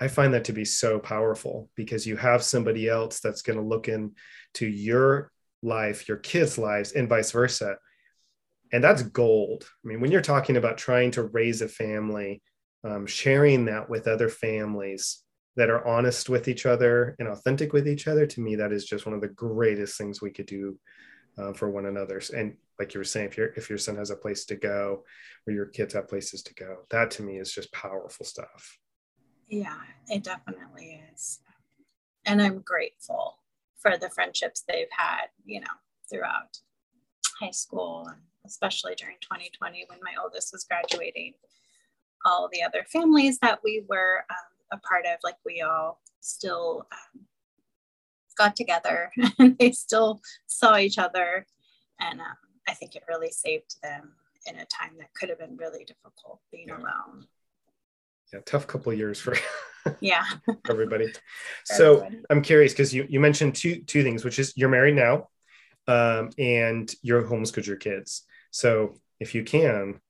[0.00, 3.64] I find that to be so powerful because you have somebody else that's going to
[3.64, 5.30] look into your
[5.62, 7.76] life, your kids' lives, and vice versa.
[8.72, 9.68] And that's gold.
[9.84, 12.40] I mean, when you're talking about trying to raise a family,
[12.84, 15.22] um, sharing that with other families
[15.56, 18.86] that are honest with each other and authentic with each other, to me, that is
[18.86, 20.78] just one of the greatest things we could do
[21.38, 22.20] uh, for one another.
[22.34, 25.04] And like you were saying, if your if your son has a place to go,
[25.46, 28.78] or your kids have places to go, that to me is just powerful stuff.
[29.48, 29.78] Yeah,
[30.08, 31.40] it definitely is.
[32.26, 33.38] And I'm grateful
[33.78, 35.66] for the friendships they've had, you know,
[36.10, 36.58] throughout
[37.40, 41.34] high school and especially during 2020 when my oldest was graduating.
[42.24, 46.86] All the other families that we were um, a part of, like we all still
[46.92, 47.20] um,
[48.38, 51.46] got together and they still saw each other.
[52.00, 52.36] And um,
[52.68, 54.12] I think it really saved them
[54.46, 56.78] in a time that could have been really difficult being yeah.
[56.78, 57.26] alone
[58.32, 59.36] yeah, tough couple years for
[60.00, 60.24] yeah
[60.68, 61.12] everybody.
[61.64, 62.24] so everybody.
[62.30, 65.28] I'm curious because you you mentioned two two things, which is you're married now,
[65.86, 68.24] um, and you're homeschooled your kids.
[68.50, 70.00] So if you can,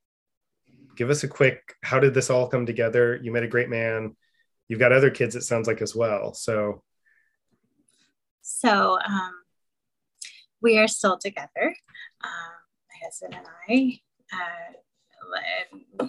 [0.95, 3.19] give us a quick how did this all come together?
[3.21, 4.15] You met a great man.
[4.67, 5.35] You've got other kids.
[5.35, 6.33] It sounds like as well.
[6.33, 6.83] So
[8.49, 9.33] so um,
[10.61, 11.75] we are still together.
[12.23, 12.55] Um,
[12.89, 13.99] my husband and I.
[14.33, 14.73] Uh,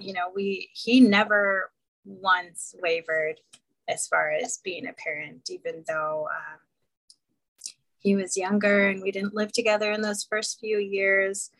[0.00, 1.70] you know we he never
[2.04, 3.40] once wavered
[3.88, 6.58] as far as being a parent, even though um,
[7.98, 11.50] he was younger and we didn't live together in those first few years.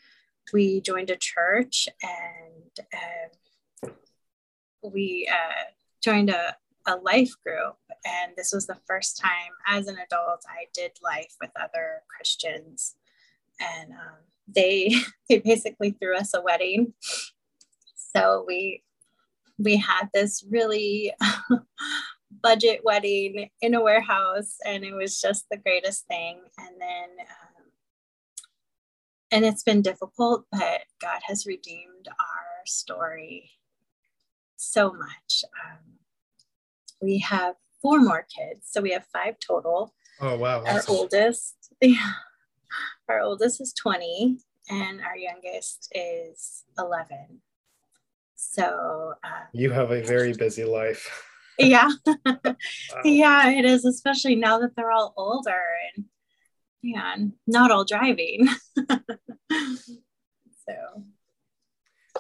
[0.53, 2.87] We joined a church and
[3.85, 3.91] uh,
[4.83, 5.65] we uh,
[6.03, 6.57] joined a,
[6.87, 7.77] a life group.
[8.05, 12.95] And this was the first time as an adult I did life with other Christians.
[13.61, 14.19] And um,
[14.49, 14.95] they,
[15.29, 16.95] they basically threw us a wedding.
[17.95, 18.83] So we
[19.63, 21.13] we had this really
[22.43, 27.65] budget wedding in a warehouse and it was just the greatest thing and then um,
[29.31, 33.51] and it's been difficult but god has redeemed our story
[34.57, 36.00] so much um,
[37.01, 42.13] we have four more kids so we have five total oh wow our oldest yeah
[43.09, 44.39] our oldest is 20
[44.69, 47.41] and our youngest is 11
[48.43, 51.27] so uh, you have a very busy life.
[51.59, 51.91] yeah.
[52.25, 52.55] wow.
[53.05, 55.61] Yeah, it is, especially now that they're all older
[55.95, 56.07] and
[56.83, 58.49] yeah, not all driving.
[58.79, 60.75] so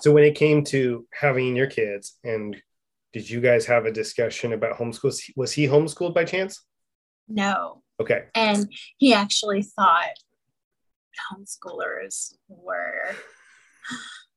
[0.00, 2.60] so when it came to having your kids and
[3.12, 5.18] did you guys have a discussion about homeschool?
[5.36, 6.62] Was he homeschooled by chance?
[7.28, 7.82] No.
[8.00, 8.24] Okay.
[8.34, 10.16] And he actually thought
[11.32, 13.14] homeschoolers were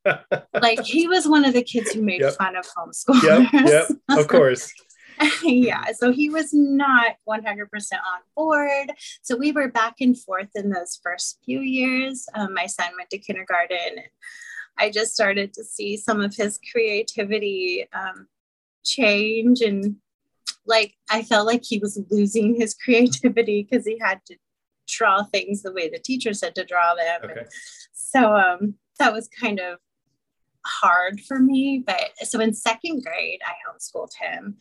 [0.62, 2.34] like he was one of the kids who made yep.
[2.34, 3.52] fun of homeschoolers.
[3.52, 4.72] Yep, yep, of course.
[5.44, 8.92] yeah, so he was not 100% on board.
[9.22, 12.26] So we were back and forth in those first few years.
[12.34, 13.78] Um, my son went to kindergarten.
[13.90, 14.00] And
[14.78, 18.28] I just started to see some of his creativity um,
[18.84, 19.62] change.
[19.62, 19.98] And
[20.66, 24.38] like, I felt like he was losing his creativity because he had to
[24.88, 27.32] draw things the way the teacher said to draw them.
[27.32, 27.46] Okay.
[27.94, 29.80] so um, that was kind of
[30.66, 31.84] hard for me.
[31.86, 34.58] But so in second grade, I homeschooled him.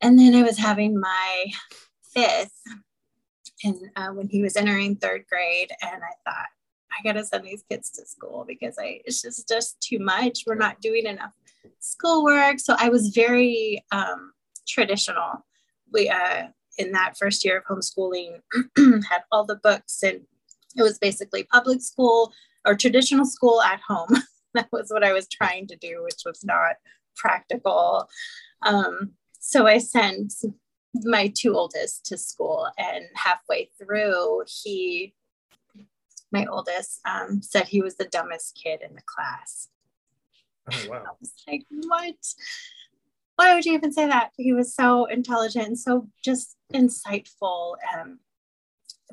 [0.00, 1.46] And then I was having my
[2.14, 2.52] fifth
[3.64, 6.48] and uh, when he was entering third grade and i thought
[6.98, 10.54] i gotta send these kids to school because i it's just just too much we're
[10.54, 11.32] not doing enough
[11.80, 12.58] schoolwork.
[12.58, 14.32] So I was very um,
[14.66, 15.44] traditional.
[15.92, 18.40] We uh, in that first year of homeschooling
[19.08, 20.20] had all the books, and
[20.76, 22.32] it was basically public school
[22.66, 24.08] or traditional school at home.
[24.54, 26.76] that was what I was trying to do, which was not
[27.16, 28.08] practical.
[28.62, 30.32] Um, so I sent
[31.02, 35.14] my two oldest to school, and halfway through, he,
[36.34, 39.68] my oldest, um, said he was the dumbest kid in the class.
[40.70, 41.04] Oh, wow.
[41.06, 42.14] I was like, what?
[43.36, 44.30] Why would you even say that?
[44.36, 47.76] He was so intelligent and so just insightful.
[47.96, 48.18] Um,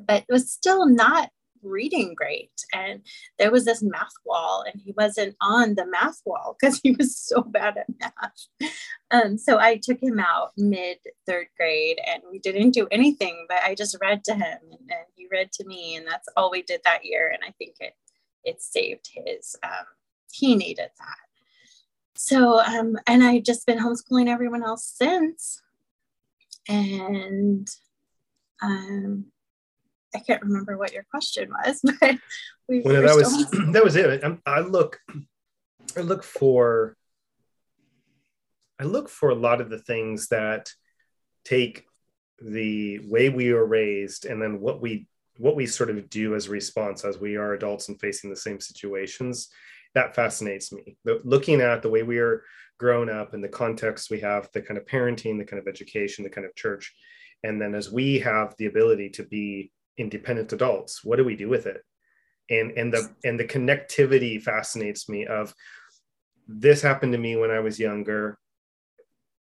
[0.06, 1.30] but was still not
[1.62, 2.52] reading great.
[2.72, 3.02] And
[3.38, 7.16] there was this math wall, and he wasn't on the math wall because he was
[7.16, 8.70] so bad at math.
[9.10, 13.62] Um, so I took him out mid third grade, and we didn't do anything, but
[13.62, 16.62] I just read to him, and, and he read to me, and that's all we
[16.62, 17.30] did that year.
[17.32, 17.94] And I think it
[18.44, 19.56] it saved his.
[19.62, 19.86] Um,
[20.32, 21.16] he needed that.
[22.14, 25.60] So, um, and I've just been homeschooling everyone else since.
[26.68, 27.68] And
[28.62, 29.26] um,
[30.14, 32.16] I can't remember what your question was, but
[32.68, 34.24] we well, no, that was that was it.
[34.24, 34.98] I, I look,
[35.96, 36.96] I look for,
[38.78, 40.70] I look for a lot of the things that
[41.44, 41.84] take
[42.40, 45.06] the way we are raised and then what we
[45.38, 48.36] what we sort of do as a response as we are adults and facing the
[48.36, 49.48] same situations.
[49.94, 50.96] That fascinates me.
[51.04, 52.44] The, looking at the way we are
[52.78, 56.24] grown up and the context we have the kind of parenting the kind of education
[56.24, 56.92] the kind of church
[57.44, 61.48] and then as we have the ability to be independent adults what do we do
[61.48, 61.82] with it?
[62.50, 65.54] And and the and the connectivity fascinates me of
[66.48, 68.38] this happened to me when i was younger.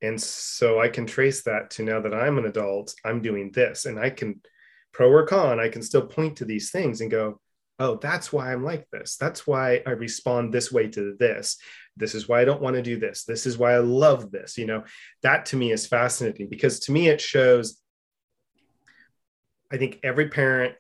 [0.03, 3.87] And so i can trace that to now that i'm an adult i'm doing this
[3.87, 4.41] and i can
[4.93, 7.41] pro or con i can still point to these things and go
[7.79, 9.17] oh that's why i'm like this.
[9.17, 11.57] That's why i respond this way to this.
[11.97, 13.25] This is why i don't want to do this.
[13.25, 14.85] This is why i love this you know?
[15.23, 17.82] That to me is fascinating because to me it shows
[19.73, 20.75] I think every parent,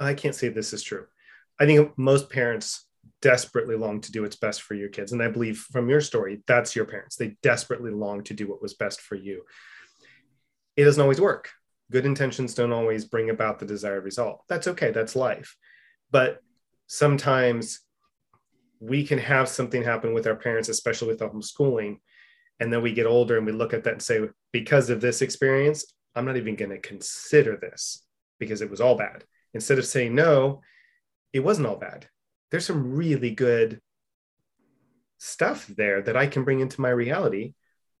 [0.00, 1.04] I can't say this is true.
[1.60, 2.86] I think most parents
[3.20, 5.12] desperately long to do what's best for your kids.
[5.12, 7.16] And I believe from your story, that's your parents.
[7.16, 9.42] They desperately long to do what was best for you.
[10.76, 11.50] It doesn't always work.
[11.90, 14.42] Good intentions don't always bring about the desired result.
[14.48, 14.90] That's okay.
[14.90, 15.54] That's life.
[16.10, 16.38] But
[16.86, 17.80] sometimes
[18.78, 21.98] we can have something happen with our parents, especially with homeschooling.
[22.58, 24.20] And then we get older and we look at that and say,
[24.52, 25.84] because of this experience,
[26.14, 28.06] I'm not even going to consider this
[28.40, 29.22] because it was all bad.
[29.54, 30.62] Instead of saying no,
[31.32, 32.08] it wasn't all bad.
[32.50, 33.80] There's some really good
[35.18, 37.54] stuff there that I can bring into my reality.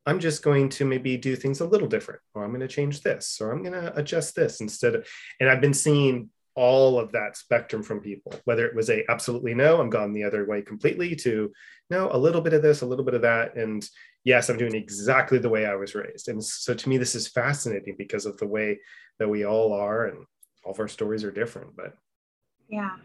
[0.06, 3.02] I'm just going to maybe do things a little different, or I'm going to change
[3.02, 5.06] this, or I'm going to adjust this instead of.
[5.38, 9.54] And I've been seeing all of that spectrum from people, whether it was a absolutely
[9.54, 11.52] no, I'm gone the other way completely, to
[11.90, 13.56] no, a little bit of this, a little bit of that.
[13.56, 13.88] And
[14.24, 16.28] yes, I'm doing exactly the way I was raised.
[16.28, 18.78] And so to me, this is fascinating because of the way
[19.20, 20.26] that we all are and
[20.64, 21.94] all of our stories are different but
[22.68, 22.96] yeah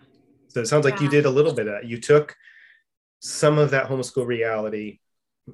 [0.48, 1.04] so it sounds like yeah.
[1.04, 2.36] you did a little bit of that you took
[3.20, 5.00] some of that homeschool reality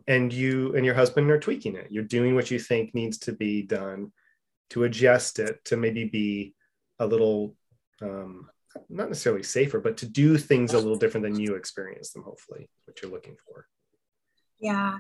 [0.08, 3.34] and you and your husband are tweaking it you're doing what you think needs to
[3.34, 4.12] be done
[4.70, 6.54] to adjust it to maybe be
[7.00, 7.56] a little
[8.02, 8.50] um,
[8.90, 12.70] not necessarily safer but to do things a little different than you experience them hopefully
[12.86, 13.68] what you're looking for.
[14.60, 15.00] Yeah.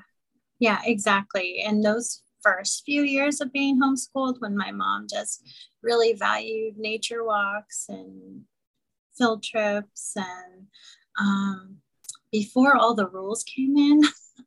[0.59, 1.61] Yeah exactly.
[1.65, 5.43] And those first few years of being homeschooled when my mom just
[5.83, 8.41] really valued nature walks and
[9.15, 10.67] field trips and
[11.19, 11.77] um,
[12.31, 14.01] before all the rules came in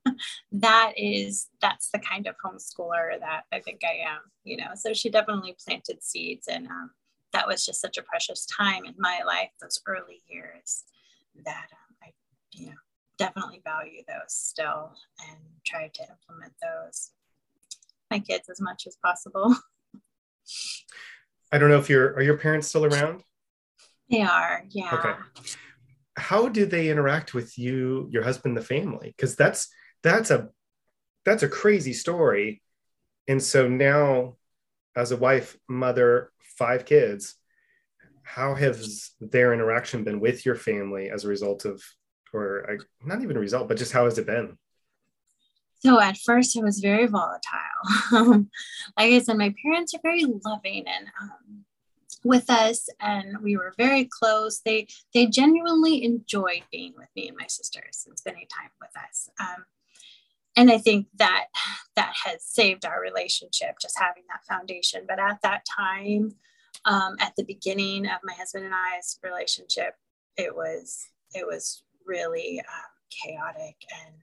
[0.52, 4.68] that is that's the kind of homeschooler that i think i am you know?
[4.76, 6.90] So she definitely planted seeds and um,
[7.34, 10.84] that was just such a precious time in my life those early years
[11.44, 12.12] that um, i
[12.52, 12.76] you know
[13.18, 14.92] definitely value those still
[15.28, 17.10] and try to implement those
[18.14, 19.54] my kids as much as possible.
[21.52, 23.22] I don't know if your are your parents still around?
[24.10, 24.94] They are, yeah.
[24.94, 25.14] Okay.
[26.16, 29.14] How do they interact with you, your husband, the family?
[29.16, 29.68] Because that's
[30.02, 30.48] that's a
[31.24, 32.62] that's a crazy story.
[33.26, 34.36] And so now,
[34.94, 37.34] as a wife, mother, five kids,
[38.22, 41.82] how has their interaction been with your family as a result of,
[42.32, 44.58] or not even a result, but just how has it been?
[45.80, 48.10] So at first, it was very volatile.
[48.96, 51.64] like I said, my parents are very loving and um,
[52.24, 54.60] with us, and we were very close.
[54.64, 59.28] They they genuinely enjoyed being with me and my sisters and spending time with us.
[59.38, 59.66] Um,
[60.56, 61.46] and I think that
[61.96, 65.04] that has saved our relationship, just having that foundation.
[65.06, 66.32] But at that time,
[66.84, 69.94] um, at the beginning of my husband and I's relationship,
[70.36, 74.14] it was it was really um, chaotic and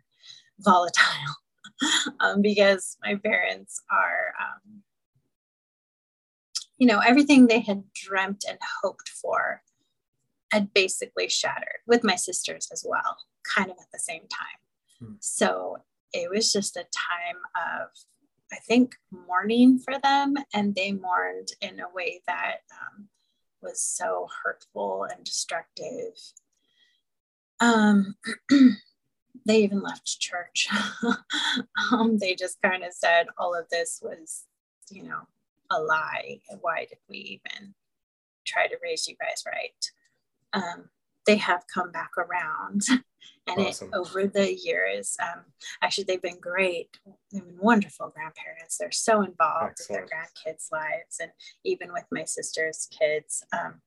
[0.60, 1.36] volatile
[2.20, 4.84] um, because my parents are, um,
[6.78, 9.62] you know, everything they had dreamt and hoped for
[10.52, 13.18] had basically shattered with my sisters as well,
[13.56, 14.60] kind of at the same time.
[15.00, 15.14] Hmm.
[15.20, 15.78] So
[16.14, 17.90] it was just a time of,
[18.52, 23.08] I think, mourning for them, and they mourned in a way that um,
[23.62, 26.14] was so hurtful and destructive.
[27.60, 28.16] Um,
[29.46, 30.68] they even left church.
[31.92, 34.46] um, they just kind of said all of this was,
[34.90, 35.28] you know,
[35.70, 36.40] a lie.
[36.60, 37.74] Why did we even
[38.46, 39.92] try to raise you guys right?
[40.54, 40.90] Um,
[41.26, 42.82] they have come back around.
[43.58, 43.90] and awesome.
[43.90, 45.42] it, over the years, um,
[45.82, 46.98] actually, they've been great.
[47.32, 48.78] They've been wonderful grandparents.
[48.78, 50.04] They're so involved Excellent.
[50.04, 51.32] with their grandkids' lives and
[51.64, 53.44] even with my sister's kids.
[53.54, 53.82] Um,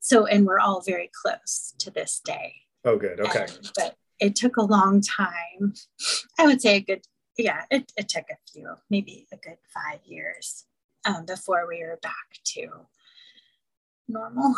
[0.00, 2.54] so, and we're all very close to this day.
[2.84, 3.20] Oh, good.
[3.20, 3.46] Okay.
[3.48, 5.74] And, but it took a long time.
[6.38, 7.02] I would say a good,
[7.36, 10.64] yeah, it, it took a few, maybe a good five years
[11.04, 12.68] um, before we were back to
[14.10, 14.54] normal.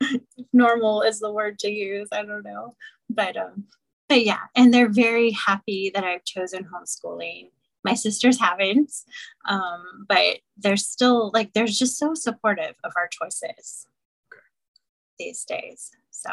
[0.52, 2.08] normal is the word to use.
[2.12, 2.74] I don't know.
[3.10, 3.64] But um,
[4.08, 7.50] but yeah, and they're very happy that I've chosen homeschooling.
[7.84, 8.92] My sisters haven't,
[9.48, 13.86] um, but they're still like they're just so supportive of our choices
[14.32, 14.42] okay.
[15.18, 15.90] these days.
[16.10, 16.30] So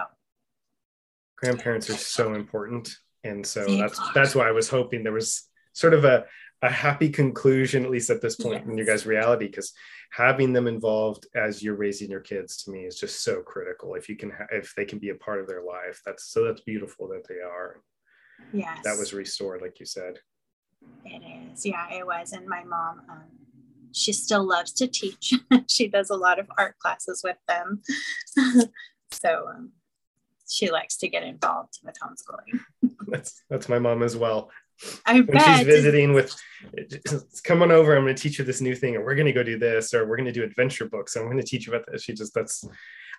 [1.38, 5.94] grandparents are so important and so that's that's why i was hoping there was sort
[5.94, 6.26] of a,
[6.62, 8.68] a happy conclusion at least at this point yes.
[8.68, 9.74] in your guys reality because
[10.12, 13.96] having them involved as you're raising your kids to me is just so critical.
[13.96, 16.44] If you can ha- if they can be a part of their life that's so
[16.44, 17.82] that's beautiful that they are.
[18.52, 18.80] Yes.
[18.84, 20.20] that was restored like you said.
[21.06, 21.22] It
[21.54, 21.66] is.
[21.66, 22.34] Yeah it was.
[22.34, 23.24] And my mom um,
[23.92, 25.34] she still loves to teach.
[25.68, 27.82] She does a lot of art classes with them.
[29.12, 29.72] So um,
[30.48, 32.60] she likes to get involved with homeschooling.
[33.08, 34.52] that's that's my mom as well.
[35.06, 35.58] I when bet.
[35.58, 36.36] she's visiting with,
[37.44, 37.96] come on over.
[37.96, 39.94] I'm going to teach you this new thing, or we're going to go do this,
[39.94, 41.16] or we're going to do adventure books.
[41.16, 42.04] And I'm going to teach you about this.
[42.04, 42.66] She just that's.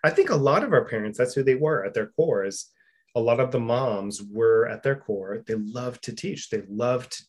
[0.05, 2.45] I think a lot of our parents, that's who they were at their core.
[2.45, 2.67] Is
[3.15, 5.43] a lot of the moms were at their core.
[5.47, 6.51] They love to teach.
[6.51, 7.23] They love to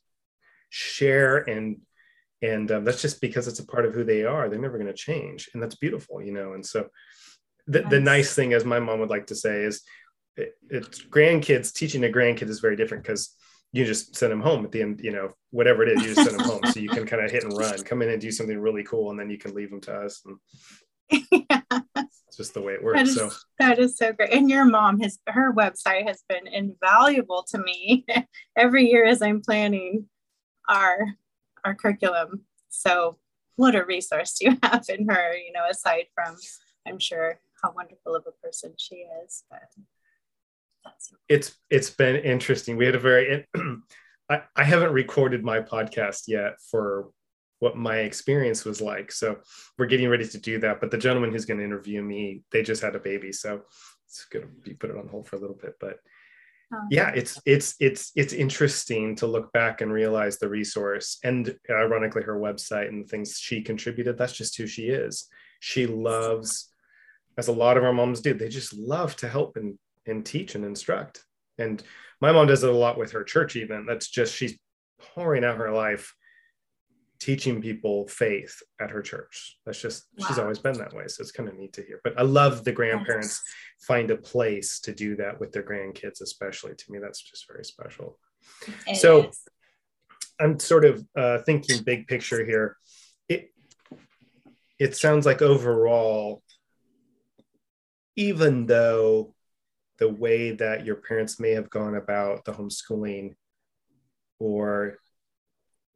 [0.70, 1.80] share and
[2.42, 4.48] and um, that's just because it's a part of who they are.
[4.48, 6.54] They're never going to change, and that's beautiful, you know.
[6.54, 6.88] And so
[7.66, 7.90] the, nice.
[7.90, 9.82] the nice thing, as my mom would like to say, is
[10.36, 13.36] it, it's grandkids teaching a grandkid is very different because
[13.72, 16.28] you just send them home at the end, you know, whatever it is, you just
[16.28, 16.62] send them home.
[16.72, 19.12] So you can kind of hit and run, come in and do something really cool,
[19.12, 20.22] and then you can leave them to us.
[20.26, 20.38] And
[21.32, 21.62] yeah.
[22.28, 23.00] It's just the way it works.
[23.00, 24.34] That is, so that is so great.
[24.34, 28.06] And your mom has her website has been invaluable to me
[28.58, 30.08] every year as I'm planning
[30.68, 31.16] our
[31.64, 32.42] our curriculum.
[32.70, 33.18] So
[33.56, 36.36] what a resource you have in her, you know, aside from
[36.86, 39.44] I'm sure how wonderful of a person she is.
[39.50, 39.70] But
[41.30, 42.78] it's it's been interesting.
[42.78, 43.46] We had a very
[44.30, 47.10] I, I haven't recorded my podcast yet for
[47.60, 49.12] what my experience was like.
[49.12, 49.38] So
[49.78, 50.80] we're getting ready to do that.
[50.80, 53.62] But the gentleman who's going to interview me, they just had a baby, so
[54.08, 55.74] it's going to be put it on hold for a little bit.
[55.80, 55.98] But
[56.74, 56.82] oh.
[56.92, 62.24] yeah, it's it's it's it's interesting to look back and realize the resource, and ironically,
[62.24, 64.18] her website and the things she contributed.
[64.18, 65.28] That's just who she is.
[65.60, 66.72] She loves
[67.38, 69.78] as a lot of our moms do, they just love to help and,
[70.08, 71.24] and teach and instruct.
[71.58, 71.82] And
[72.22, 73.86] my mom does it a lot with her church, even.
[73.86, 74.58] That's just, she's
[75.14, 76.14] pouring out her life
[77.20, 79.58] teaching people faith at her church.
[79.66, 80.28] That's just, wow.
[80.28, 81.08] she's always been that way.
[81.08, 82.00] So it's kind of neat to hear.
[82.04, 83.86] But I love the grandparents yes.
[83.86, 86.76] find a place to do that with their grandkids, especially.
[86.76, 88.20] To me, that's just very special.
[88.88, 89.42] It so is.
[90.40, 92.78] I'm sort of uh, thinking big picture here.
[93.28, 93.52] It,
[94.80, 96.44] it sounds like overall
[98.18, 99.34] even though
[100.00, 103.36] the way that your parents may have gone about the homeschooling
[104.40, 104.98] or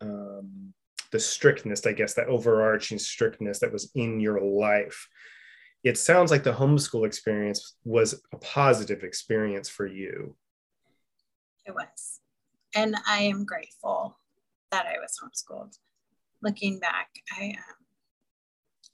[0.01, 0.73] um,
[1.11, 5.07] the strictness, I guess, that overarching strictness that was in your life,
[5.83, 10.35] it sounds like the homeschool experience was a positive experience for you.
[11.65, 12.19] It was.
[12.75, 14.17] And I am grateful
[14.71, 15.77] that I was homeschooled.
[16.41, 17.81] Looking back, I um,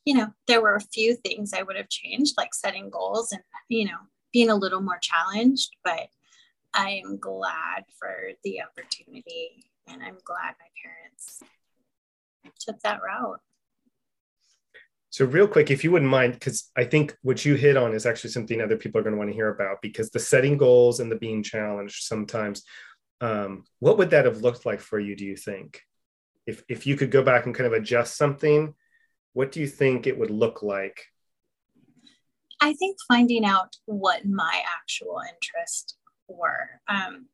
[0.08, 3.42] you know, there were a few things I would have changed, like setting goals and,
[3.68, 3.98] you know,
[4.38, 6.10] being a little more challenged, but
[6.72, 8.14] I am glad for
[8.44, 11.42] the opportunity and I'm glad my parents
[12.60, 13.40] took that route.
[15.10, 18.06] So, real quick, if you wouldn't mind, because I think what you hit on is
[18.06, 21.00] actually something other people are going to want to hear about because the setting goals
[21.00, 22.62] and the being challenged sometimes.
[23.20, 25.82] Um, what would that have looked like for you, do you think?
[26.46, 28.76] If, if you could go back and kind of adjust something
[29.38, 31.06] what do you think it would look like?
[32.62, 35.96] I think finding out what my actual interests
[36.28, 36.82] were.
[36.88, 37.28] Um,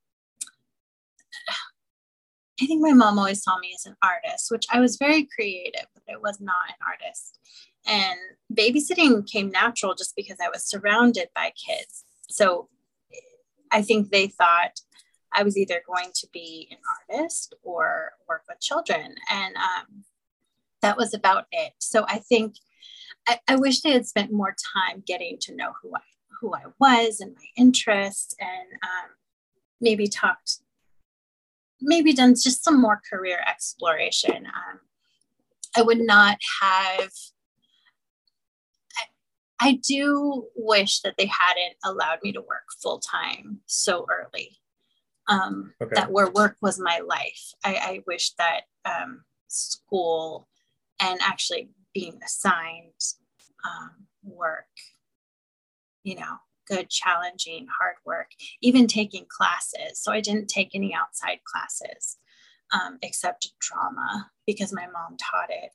[2.62, 5.88] I think my mom always saw me as an artist, which I was very creative,
[5.94, 7.40] but I was not an artist.
[7.86, 8.20] And
[8.54, 12.06] babysitting came natural just because I was surrounded by kids.
[12.30, 12.70] So
[13.72, 14.80] I think they thought
[15.34, 16.78] I was either going to be an
[17.18, 19.16] artist or work with children.
[19.32, 20.04] And um,
[20.82, 21.74] that was about it.
[21.80, 22.56] So I think
[23.28, 26.02] I, I, wish they had spent more time getting to know who I
[26.42, 29.12] who I was and my interests and um,
[29.80, 30.60] maybe talked
[31.84, 34.46] maybe done just some more career exploration.
[34.46, 34.80] Um,
[35.76, 37.10] I would not have.
[38.98, 39.04] I,
[39.60, 44.58] I do wish that they hadn't allowed me to work full time so early.
[45.28, 45.92] Um, okay.
[45.96, 47.54] That where work was my life.
[47.64, 50.48] I, I wish that um, school
[51.02, 52.94] and actually being assigned
[53.66, 54.68] um, work,
[56.04, 56.38] you know,
[56.68, 58.28] good, challenging, hard work,
[58.62, 60.02] even taking classes.
[60.02, 62.18] So I didn't take any outside classes
[62.74, 65.72] um, except drama because my mom taught it.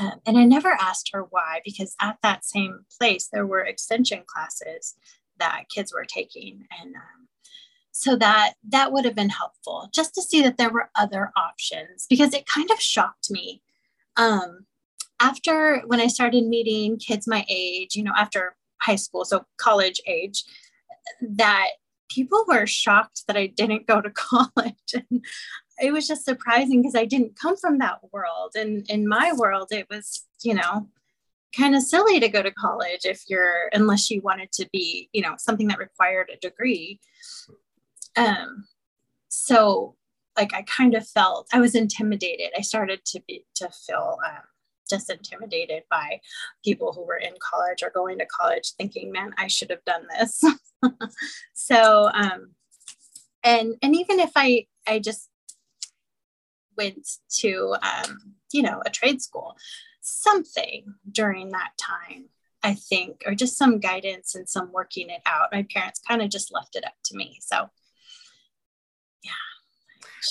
[0.00, 4.22] Um, and I never asked her why, because at that same place, there were extension
[4.26, 4.94] classes
[5.38, 6.66] that kids were taking.
[6.80, 7.28] And um,
[7.90, 12.06] so that that would have been helpful just to see that there were other options
[12.08, 13.60] because it kind of shocked me
[14.16, 14.66] um,
[15.20, 20.00] after when i started meeting kids my age you know after high school, so college
[20.06, 20.44] age,
[21.20, 21.68] that
[22.10, 24.94] people were shocked that I didn't go to college.
[24.94, 25.24] And
[25.80, 28.52] it was just surprising because I didn't come from that world.
[28.56, 30.88] And in my world, it was, you know,
[31.56, 35.22] kind of silly to go to college if you're, unless you wanted to be, you
[35.22, 37.00] know, something that required a degree.
[38.16, 38.64] Um,
[39.28, 39.94] so
[40.36, 42.50] like I kind of felt I was intimidated.
[42.56, 44.42] I started to be to feel um,
[44.88, 46.20] just intimidated by
[46.64, 50.06] people who were in college or going to college thinking man i should have done
[50.18, 50.42] this.
[51.54, 52.50] So um
[53.42, 55.28] and and even if i i just
[56.76, 57.06] went
[57.40, 59.56] to um you know a trade school
[60.00, 62.26] something during that time
[62.62, 66.30] i think or just some guidance and some working it out my parents kind of
[66.30, 67.38] just left it up to me.
[67.40, 67.68] So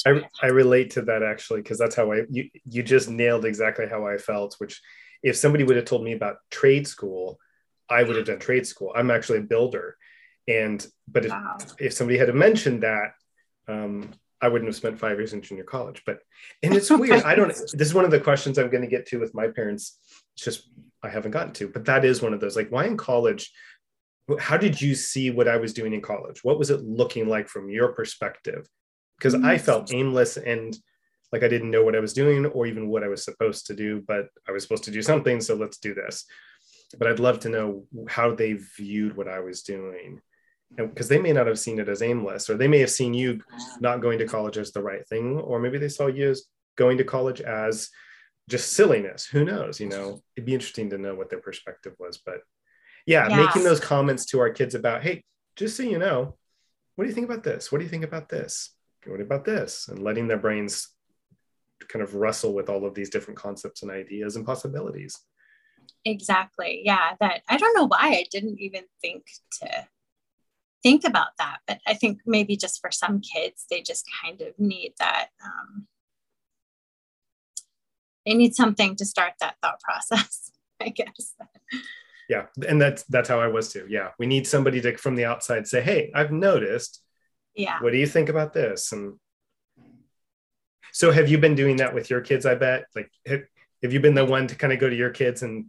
[0.05, 3.87] I, I relate to that actually because that's how I you you just nailed exactly
[3.87, 4.55] how I felt.
[4.59, 4.81] Which,
[5.23, 7.39] if somebody would have told me about trade school,
[7.89, 8.91] I would have done trade school.
[8.95, 9.97] I'm actually a builder,
[10.47, 11.57] and but if, wow.
[11.79, 13.13] if somebody had mentioned that,
[13.67, 16.03] um, I wouldn't have spent five years in junior college.
[16.05, 16.19] But
[16.63, 17.23] and it's weird.
[17.23, 17.49] I don't.
[17.49, 19.97] This is one of the questions I'm going to get to with my parents.
[20.35, 20.69] It's just
[21.03, 22.55] I haven't gotten to, but that is one of those.
[22.55, 23.51] Like, why in college?
[24.39, 26.43] How did you see what I was doing in college?
[26.43, 28.67] What was it looking like from your perspective?
[29.17, 29.65] Because I mm-hmm.
[29.65, 30.77] felt aimless and
[31.31, 33.75] like I didn't know what I was doing or even what I was supposed to
[33.75, 35.41] do, but I was supposed to do something.
[35.41, 36.25] So let's do this.
[36.97, 40.21] But I'd love to know how they viewed what I was doing.
[40.75, 43.39] Because they may not have seen it as aimless, or they may have seen you
[43.79, 46.43] not going to college as the right thing, or maybe they saw you as
[46.75, 47.89] going to college as
[48.49, 49.25] just silliness.
[49.25, 49.79] Who knows?
[49.79, 52.17] You know, it'd be interesting to know what their perspective was.
[52.17, 52.41] But
[53.05, 53.45] yeah, yeah.
[53.45, 55.23] making those comments to our kids about, hey,
[55.55, 56.35] just so you know,
[56.95, 57.71] what do you think about this?
[57.71, 58.71] What do you think about this?
[59.07, 59.87] What about this?
[59.87, 60.89] And letting their brains
[61.87, 65.19] kind of wrestle with all of these different concepts and ideas and possibilities.
[66.05, 66.81] Exactly.
[66.83, 67.15] Yeah.
[67.19, 69.25] That I don't know why I didn't even think
[69.61, 69.87] to
[70.83, 74.57] think about that, but I think maybe just for some kids, they just kind of
[74.57, 75.27] need that.
[75.43, 75.87] Um,
[78.25, 81.35] they need something to start that thought process, I guess.
[82.29, 83.85] Yeah, and that's that's how I was too.
[83.89, 87.01] Yeah, we need somebody to from the outside say, "Hey, I've noticed
[87.57, 87.81] yeah.
[87.81, 88.91] What do you think about this?
[88.91, 89.19] And
[90.93, 92.85] so have you been doing that with your kids i bet?
[92.95, 93.41] Like have,
[93.83, 95.65] have you been the one to kind of go to your kids and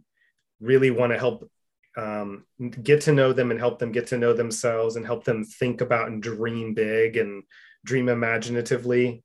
[0.61, 1.49] really want to help
[1.97, 2.45] um,
[2.83, 5.81] get to know them and help them get to know themselves and help them think
[5.81, 7.43] about and dream big and
[7.83, 9.23] dream imaginatively?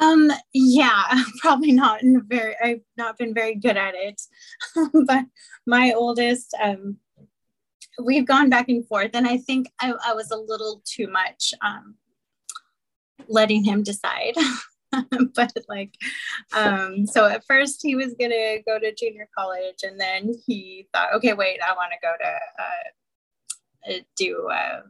[0.00, 4.20] Um yeah probably not in a very i've not been very good at it.
[5.06, 5.26] But
[5.66, 6.96] my oldest um
[7.98, 11.54] we've gone back and forth and i think i, I was a little too much
[11.62, 11.96] um,
[13.28, 14.34] letting him decide.
[15.36, 15.94] But like
[16.52, 21.14] um, so at first he was gonna go to junior college and then he thought
[21.14, 24.80] okay wait i want to go to uh, uh, do uh,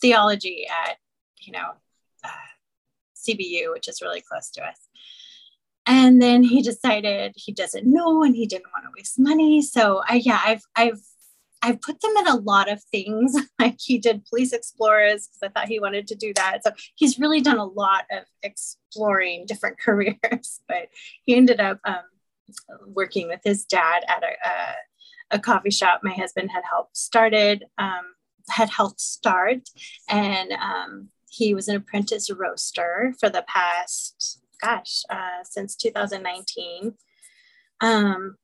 [0.00, 0.98] theology at
[1.40, 1.72] you know
[2.22, 2.48] uh,
[3.16, 4.78] cbu which is really close to us.
[5.88, 9.60] And then he decided he doesn't know and he didn't want to waste money.
[9.60, 11.00] So i yeah i've i've
[11.66, 13.36] I've put them in a lot of things.
[13.58, 16.62] like he did police explorers because I thought he wanted to do that.
[16.62, 20.60] So he's really done a lot of exploring different careers.
[20.68, 20.88] But
[21.24, 22.04] he ended up um,
[22.86, 27.64] working with his dad at a, a, a, coffee shop my husband had helped started.
[27.78, 28.14] Um,
[28.48, 29.68] had helped start,
[30.08, 36.94] and um, he was an apprentice roaster for the past, gosh, uh, since 2019.
[37.80, 38.36] Um,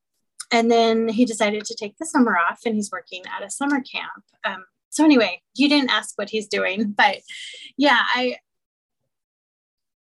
[0.52, 3.80] and then he decided to take the summer off, and he's working at a summer
[3.80, 4.24] camp.
[4.44, 7.18] Um, so anyway, you didn't ask what he's doing, but
[7.76, 8.36] yeah, I.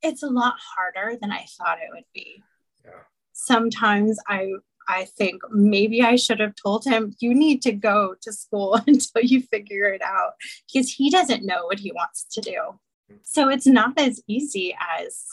[0.03, 2.43] It's a lot harder than I thought it would be.
[2.85, 2.91] Yeah.
[3.33, 4.53] Sometimes I
[4.89, 9.23] I think maybe I should have told him, you need to go to school until
[9.23, 10.33] you figure it out
[10.73, 12.79] because he doesn't know what he wants to do.
[13.23, 15.25] So it's not as easy as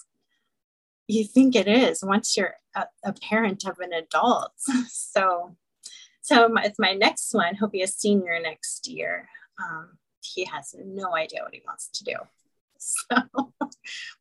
[1.08, 4.52] you think it is once you're a, a parent of an adult.
[4.88, 5.56] so,
[6.22, 7.56] so my, it's my next one.
[7.56, 9.30] He'll be a senior next year.
[9.62, 12.16] Um, he has no idea what he wants to do.
[12.86, 13.54] So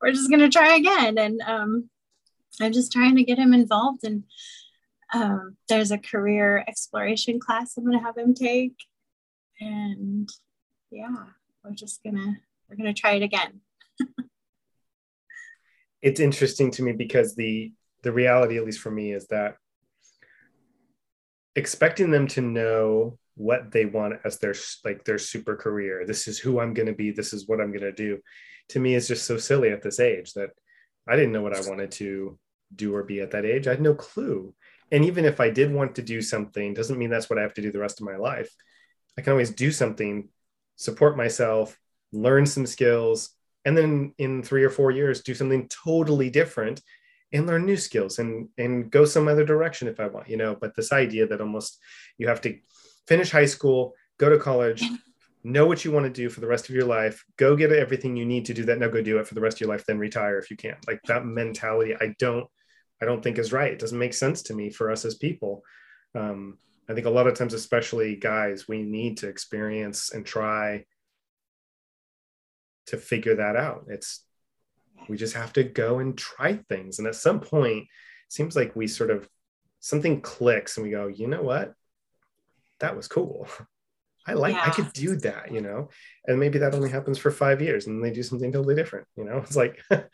[0.00, 1.18] we're just going to try again.
[1.18, 1.90] And um,
[2.60, 4.22] I'm just trying to get him involved And
[5.12, 8.76] um, there's a career exploration class I'm to have him take.
[9.60, 10.28] And
[10.92, 11.24] yeah,
[11.64, 12.36] we're just to,
[12.68, 13.62] we're going to try it again.
[16.02, 17.72] it's interesting to me because the,
[18.02, 19.56] the reality, at least for me, is that
[21.54, 24.54] expecting them to know what they want as their
[24.84, 27.70] like their super career this is who i'm going to be this is what i'm
[27.70, 28.18] going to do
[28.68, 30.50] to me is just so silly at this age that
[31.08, 32.38] i didn't know what i wanted to
[32.74, 33.66] do or be at that age.
[33.66, 34.54] I had no clue.
[34.90, 37.54] And even if i did want to do something doesn't mean that's what i have
[37.54, 38.50] to do the rest of my life.
[39.16, 40.28] I can always do something
[40.76, 41.78] support myself
[42.12, 43.30] learn some skills
[43.64, 46.80] and then in three or four years do something totally different
[47.32, 50.56] and learn new skills and and go some other direction if i want you know
[50.60, 51.78] but this idea that almost
[52.18, 52.58] you have to
[53.06, 54.84] finish high school go to college
[55.44, 58.16] know what you want to do for the rest of your life go get everything
[58.16, 59.84] you need to do that now go do it for the rest of your life
[59.86, 62.46] then retire if you can like that mentality i don't
[63.02, 63.72] I don't think is right.
[63.72, 65.64] It doesn't make sense to me for us as people.
[66.14, 66.56] Um,
[66.88, 70.84] I think a lot of times, especially guys, we need to experience and try
[72.86, 73.86] to figure that out.
[73.88, 74.24] It's
[75.08, 76.98] we just have to go and try things.
[76.98, 77.88] And at some point, it
[78.32, 79.28] seems like we sort of
[79.80, 81.74] something clicks and we go, you know what?
[82.80, 83.48] That was cool.
[84.26, 84.64] I like yeah.
[84.66, 85.88] I could do that, you know.
[86.26, 89.24] And maybe that only happens for five years and they do something totally different, you
[89.24, 89.38] know.
[89.46, 90.10] It's like there's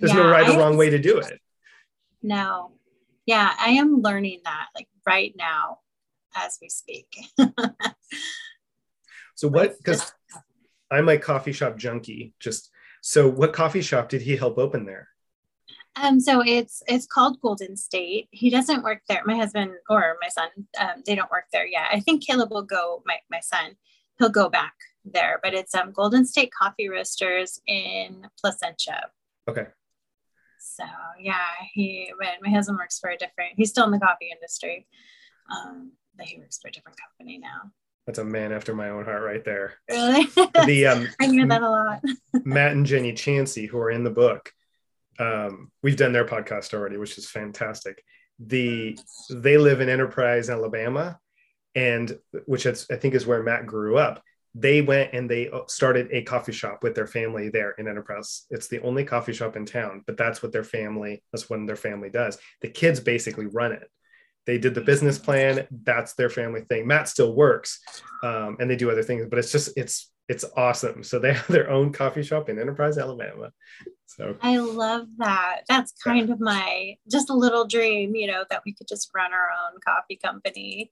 [0.00, 1.40] yeah, no right or wrong way to do it.
[2.22, 2.72] No.
[3.24, 5.78] Yeah, I am learning that like right now
[6.34, 7.06] as we speak.
[9.36, 10.12] so what because
[10.92, 12.34] I'm a coffee shop junkie.
[12.38, 12.70] Just
[13.00, 15.08] so what coffee shop did he help open there?
[16.00, 18.28] Um, so it's it's called Golden State.
[18.30, 19.22] He doesn't work there.
[19.24, 20.48] My husband or my son,
[20.78, 21.88] um, they don't work there yet.
[21.90, 23.02] I think Caleb will go.
[23.06, 23.76] My my son,
[24.18, 24.74] he'll go back
[25.04, 25.40] there.
[25.42, 29.10] But it's um Golden State Coffee Roasters in Placentia.
[29.48, 29.66] Okay.
[30.60, 30.84] So
[31.20, 33.52] yeah, he but my husband works for a different.
[33.56, 34.86] He's still in the coffee industry,
[35.50, 37.72] um, but he works for a different company now.
[38.06, 39.74] That's a man after my own heart, right there.
[39.88, 40.24] Really?
[40.66, 42.00] the um, I hear that a lot.
[42.44, 44.52] Matt and Jenny Chansey, who are in the book,
[45.18, 48.02] um, we've done their podcast already, which is fantastic.
[48.38, 48.98] The
[49.30, 51.18] they live in Enterprise, Alabama,
[51.74, 54.22] and which is, I think is where Matt grew up
[54.54, 58.44] they went and they uh, started a coffee shop with their family there in Enterprise.
[58.50, 61.76] It's the only coffee shop in town, but that's what their family, that's what their
[61.76, 62.38] family does.
[62.60, 63.88] The kids basically run it.
[64.46, 65.66] They did the business plan.
[65.70, 66.86] That's their family thing.
[66.86, 67.80] Matt still works
[68.22, 71.02] um, and they do other things, but it's just, it's, it's awesome.
[71.02, 73.52] So they have their own coffee shop in Enterprise, Alabama.
[74.06, 75.60] So I love that.
[75.68, 76.34] That's kind yeah.
[76.34, 79.78] of my, just a little dream, you know, that we could just run our own
[79.84, 80.90] coffee company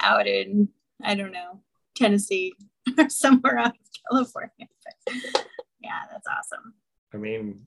[0.00, 0.68] out in,
[1.02, 1.62] I don't know,
[1.96, 2.52] Tennessee
[2.98, 4.50] or somewhere out of California.
[4.84, 5.14] But
[5.80, 6.74] yeah, that's awesome.
[7.12, 7.64] I mean,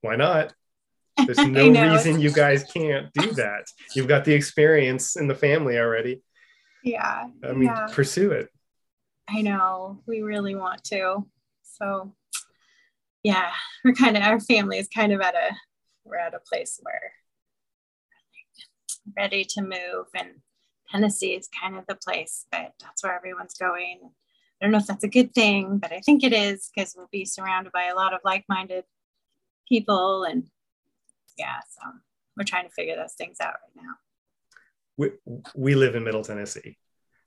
[0.00, 0.52] why not?
[1.26, 3.66] There's no reason you guys can't do that.
[3.94, 6.22] You've got the experience in the family already.
[6.82, 7.26] Yeah.
[7.44, 7.86] I mean, yeah.
[7.90, 8.48] pursue it.
[9.28, 10.02] I know.
[10.06, 11.26] We really want to.
[11.62, 12.14] So,
[13.22, 13.50] yeah,
[13.84, 15.54] we're kind of, our family is kind of at a,
[16.04, 17.12] we're at a place where
[19.16, 20.30] ready to move and
[20.90, 24.00] Tennessee is kind of the place, but that's where everyone's going.
[24.02, 27.08] I don't know if that's a good thing, but I think it is because we'll
[27.10, 28.84] be surrounded by a lot of like minded
[29.68, 30.24] people.
[30.24, 30.48] And
[31.40, 31.80] yeah, so
[32.36, 33.92] we're trying to figure those things out right now.
[34.96, 35.10] We,
[35.54, 36.76] we live in Middle Tennessee.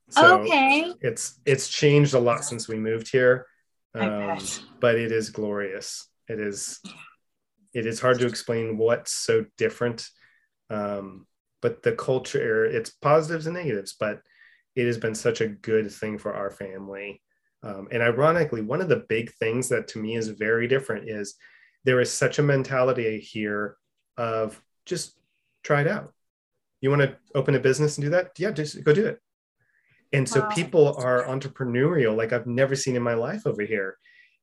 [0.10, 0.94] So okay.
[1.02, 3.48] It's it's changed a lot since we moved here.
[3.95, 4.38] Um,
[4.80, 6.07] but it is glorious.
[6.27, 6.80] It is
[7.73, 10.07] it is hard to explain what's so different.
[10.69, 11.26] Um,
[11.64, 14.22] but the culture it's positives and negatives but
[14.76, 17.22] it has been such a good thing for our family
[17.64, 21.35] um, and ironically one of the big things that to me is very different is
[21.85, 23.77] there is such a mentality here
[24.18, 25.15] of just
[25.64, 26.14] try it out.
[26.81, 28.31] You want to open a business and do that?
[28.38, 29.19] Yeah just go do it.
[30.11, 30.49] And so wow.
[30.49, 33.98] people are entrepreneurial like i've never seen in my life over here.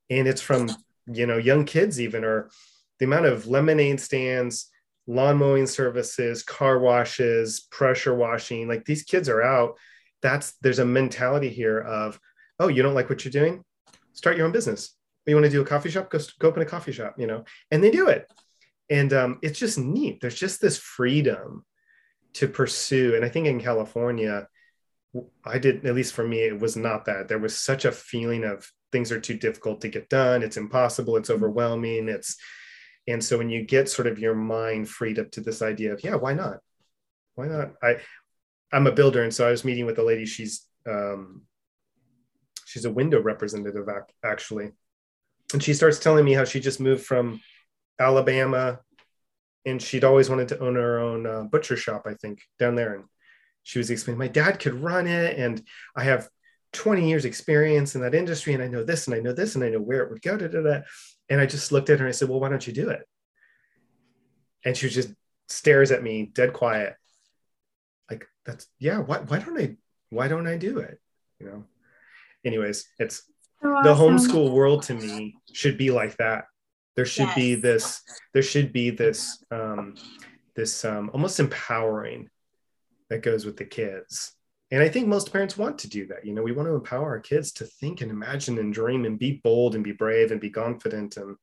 [0.09, 0.71] And it's from
[1.07, 2.51] you know young kids even or
[2.99, 4.71] the amount of lemonade stands
[5.07, 9.77] lawn mowing services car washes pressure washing like these kids are out.
[10.23, 12.19] That's there's a mentality here of
[12.59, 13.65] oh you don't like what you're doing?
[14.13, 14.97] Start your own business.
[15.27, 16.11] You want to do a coffee shop?
[16.11, 17.45] Go, go open a coffee shop you know?
[17.71, 18.31] And they do it
[18.91, 20.21] and um, it's just neat.
[20.21, 21.65] There's just this freedom
[22.35, 23.15] to pursue.
[23.17, 24.47] And i think in california
[25.45, 27.29] i did at least for me it was not that.
[27.29, 30.43] There was such a feeling of things are too difficult to get done.
[30.43, 31.17] It's impossible.
[31.17, 31.45] It's mm-hmm.
[31.45, 32.09] overwhelming.
[32.09, 32.37] It's
[33.09, 36.05] and so when you get sort of your mind freed up to this idea of
[36.05, 36.59] yeah why not?
[37.35, 37.73] Why not?
[37.83, 37.97] I
[38.73, 39.23] i'm a builder.
[39.23, 40.27] And so i was meeting with a lady.
[40.27, 41.43] She's um
[42.67, 43.89] she's a window representative
[44.25, 44.71] actually.
[45.53, 47.41] And she starts telling me how she just moved from
[48.01, 48.81] alabama
[49.67, 52.95] and she'd always wanted to own her own uh, butcher shop i think down there
[52.95, 53.05] and
[53.63, 55.63] she was explaining my dad could run it and
[55.95, 56.29] i have
[56.73, 59.65] 20 years experience in that industry and I know this and I know this and
[59.65, 60.37] I know where it would go.
[60.37, 60.81] Da, da, da.
[61.29, 63.07] And I just looked at her and I said, well, why don't you do it?
[64.65, 65.09] And she just
[65.49, 66.95] stares at me dead quiet.
[68.11, 69.77] Like that's, yeah, why, why don't I,
[70.11, 71.01] why don't I do it?
[71.39, 71.65] You know?
[72.45, 73.23] Anyways, it's
[73.63, 73.85] so awesome.
[73.85, 76.45] the homeschool world to me should be like that.
[76.97, 77.35] There should yes.
[77.35, 78.03] be this,
[78.35, 79.95] there should be this, um,
[80.57, 82.29] this um, almost empowering
[83.09, 84.33] that goes with the kids.
[84.73, 86.25] And i think most parents want to do that.
[86.25, 89.19] You know we want to empower our kids to think and imagine and dream and
[89.19, 91.37] be bold and be brave and be confident and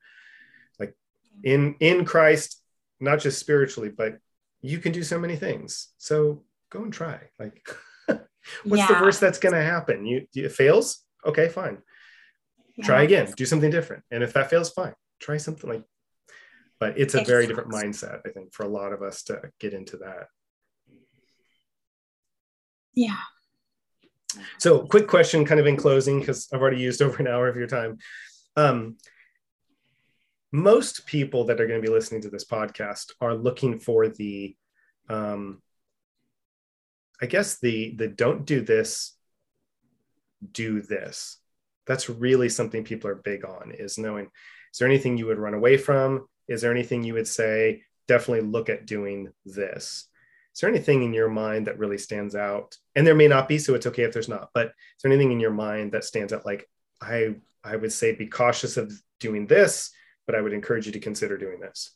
[0.80, 0.96] like
[1.44, 2.62] in in christ
[3.00, 4.18] not just spiritually but
[4.62, 5.90] you can do so many things.
[5.98, 7.20] So go and try.
[7.38, 7.68] Like
[8.08, 8.28] what's
[8.64, 8.88] yeah.
[8.88, 10.06] the worst that's going to happen?
[10.06, 11.04] You it fails?
[11.26, 11.80] Okay fine.
[12.78, 12.86] Yeah.
[12.86, 13.34] try again.
[13.36, 14.04] Do something different.
[14.10, 15.84] And if that fails fine try something like
[16.80, 19.74] but it's a very different mindset i think for a lot of us to get
[19.74, 20.28] into that
[22.98, 23.18] yeah.
[24.58, 27.56] So, quick question, kind of in closing, because I've already used over an hour of
[27.56, 28.00] your time.
[28.56, 28.98] Um,
[30.52, 34.56] most people that are going to be listening to this podcast are looking for the,
[35.10, 35.62] um,
[37.22, 39.16] I guess the the don't do this,
[40.52, 41.38] do this.
[41.86, 43.74] That's really something people are big on.
[43.78, 44.30] Is knowing
[44.72, 46.28] is there anything you would run away from?
[46.48, 47.84] Is there anything you would say?
[48.08, 50.08] Definitely look at doing this
[50.58, 53.60] is there anything in your mind that really stands out and there may not be
[53.60, 56.34] so it's okay if there's not but is there anything in your mind that stands
[56.34, 56.68] out like
[57.00, 59.92] i i would say be cautious of doing this
[60.26, 61.92] but i would encourage you to consider doing this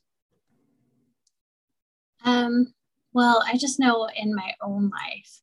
[2.23, 2.72] um
[3.14, 5.41] well i just know in my own life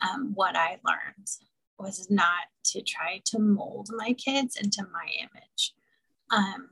[0.00, 1.28] um, what i learned
[1.78, 5.72] was not to try to mold my kids into my image
[6.30, 6.68] um,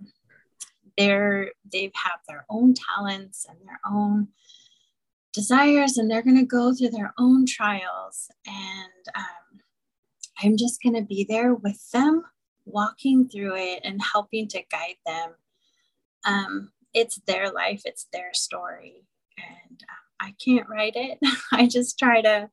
[0.97, 4.29] they're they have have their own talents and their own
[5.35, 8.31] desires and they're going to go through their own trials.
[8.47, 9.61] And um,
[10.43, 12.23] I'm just going to be there with them,
[12.65, 15.31] walking through it and helping to guide them.
[16.25, 19.07] Um, it's their life, it's their story.
[19.37, 21.19] And um, I can't write it.
[21.53, 22.49] I just try to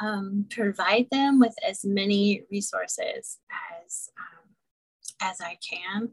[0.00, 3.38] um, provide them with as many resources
[3.84, 4.48] as, um,
[5.20, 6.12] as I can.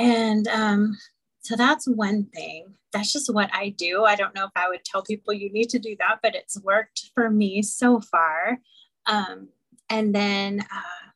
[0.00, 0.96] And um,
[1.40, 2.74] so that's one thing.
[2.92, 4.04] That's just what I do.
[4.04, 6.58] I don't know if I would tell people you need to do that, but it's
[6.62, 8.58] worked for me so far.
[9.06, 9.48] Um,
[9.90, 11.08] and then, uh,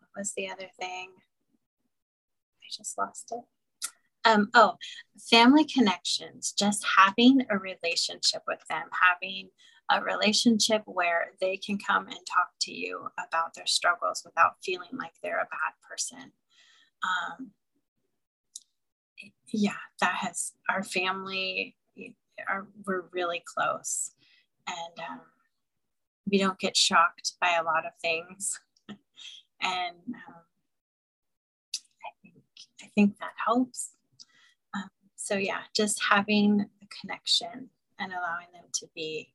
[0.00, 1.10] what was the other thing?
[2.60, 3.44] I just lost it.
[4.24, 4.74] Um, oh,
[5.30, 9.48] family connections, just having a relationship with them, having
[9.90, 14.90] a relationship where they can come and talk to you about their struggles without feeling
[14.98, 16.32] like they're a bad person.
[17.04, 17.52] Um,
[19.52, 21.76] yeah, that has our family
[22.48, 24.12] are we're really close,
[24.66, 25.20] and um,
[26.30, 28.58] we don't get shocked by a lot of things,
[28.88, 30.42] and um,
[32.04, 32.42] I think
[32.82, 33.92] I think that helps.
[34.74, 39.32] Um, so yeah, just having a connection and allowing them to be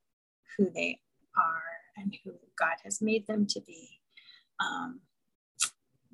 [0.58, 1.00] who they
[1.38, 1.64] are
[1.98, 4.00] and who God has made them to be.
[4.60, 5.02] Um,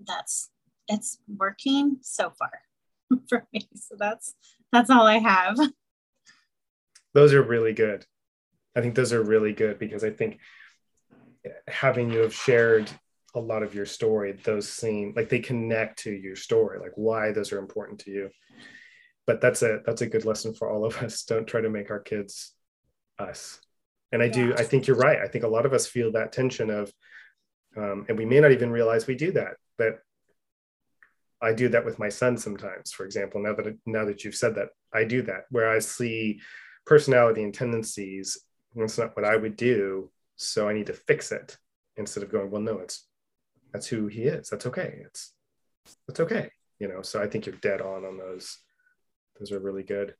[0.05, 0.49] that's
[0.87, 2.51] it's working so far.
[3.29, 3.67] for me.
[3.75, 4.33] So that's
[4.71, 5.57] that's all I have.
[7.13, 8.05] Those are really good.
[8.75, 10.39] I think those are really good because I think
[11.67, 12.89] having you have shared
[13.35, 17.31] a lot of your story, those seem like they connect to your story, like why
[17.31, 18.29] those are important to you.
[19.25, 21.23] But that's a that's a good lesson for all of us.
[21.23, 22.53] Don't try to make our kids
[23.19, 23.59] us.
[24.11, 24.31] And I yeah.
[24.31, 25.19] do, I think you're right.
[25.19, 26.93] I think a lot of us feel that tension of,
[27.75, 29.99] um, and we may not even realize we do that, that
[31.43, 32.91] I do that with my son sometimes.
[32.91, 36.39] For example, now that now that you've said that, I do that where I see
[36.85, 38.39] personality and tendencies.
[38.75, 41.57] That's not what I would do, so I need to fix it
[41.95, 43.05] instead of going, well, no, it's
[43.71, 44.49] that's who he is.
[44.49, 45.01] That's okay.
[45.05, 45.33] It's
[46.07, 46.49] that's okay.
[46.79, 48.57] You know, so I think you're dead on on those.
[49.39, 50.15] Those are really good.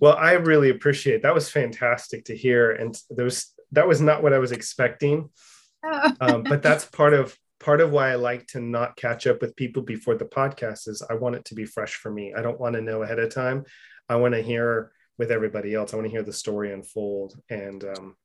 [0.00, 4.22] Well, I really appreciate that was fantastic to hear, and there was that was not
[4.22, 5.30] what I was expecting,
[5.84, 6.12] oh.
[6.20, 9.54] um, but that's part of part of why I like to not catch up with
[9.54, 12.34] people before the podcast is I want it to be fresh for me.
[12.36, 13.64] I don't want to know ahead of time.
[14.08, 15.92] I want to hear with everybody else.
[15.92, 18.16] I want to hear the story unfold, and um,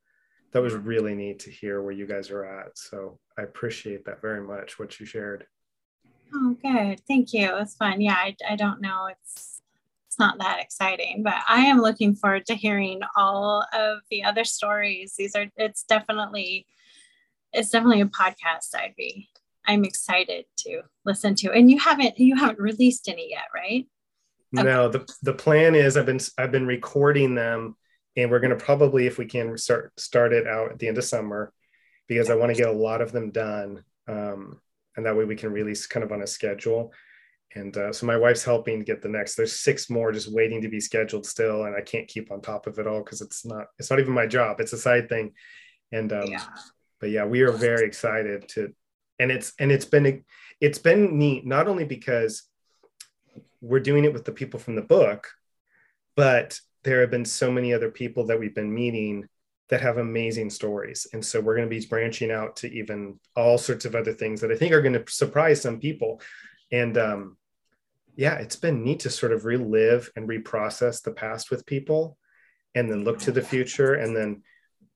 [0.53, 2.77] that was really neat to hear where you guys are at.
[2.77, 4.79] So I appreciate that very much.
[4.79, 5.45] What you shared.
[6.33, 7.01] Oh, good.
[7.07, 7.41] Thank you.
[7.41, 8.01] It was fun.
[8.01, 9.07] Yeah, I, I don't know.
[9.07, 9.61] It's
[10.07, 14.45] it's not that exciting, but I am looking forward to hearing all of the other
[14.45, 15.13] stories.
[15.17, 16.67] These are it's definitely
[17.55, 19.29] it's definitely a podcast I'd be
[19.67, 21.51] I'm excited to listen to.
[21.51, 23.87] And you haven't you haven't released any yet, right?
[24.57, 24.63] Okay.
[24.63, 27.75] No, the the plan is I've been I've been recording them
[28.15, 30.97] and we're going to probably if we can start start it out at the end
[30.97, 31.51] of summer
[32.07, 33.83] because I want to get a lot of them done.
[34.07, 34.61] Um,
[34.95, 36.93] and that way we can release kind of on a schedule.
[37.55, 39.35] And uh, so my wife's helping to get the next.
[39.35, 42.67] There's six more just waiting to be scheduled still, and I can't keep on top
[42.67, 44.59] of it all because it's not it's not even my job.
[44.59, 45.33] It's a side thing.
[45.91, 46.43] And um, yeah.
[46.99, 48.73] But yeah, we are very excited to,
[49.19, 50.23] and it's and it's been
[50.61, 52.43] it's been neat not only because
[53.61, 55.29] we're doing it with the people from the book,
[56.15, 59.27] but there have been so many other people that we've been meeting
[59.69, 61.07] that have amazing stories.
[61.13, 64.41] And so we're going to be branching out to even all sorts of other things
[64.41, 66.21] that I think are going to surprise some people.
[66.71, 67.37] And um,
[68.15, 72.17] yeah, it's been neat to sort of relive and reprocess the past with people
[72.75, 73.95] and then look to the future.
[73.95, 74.43] And then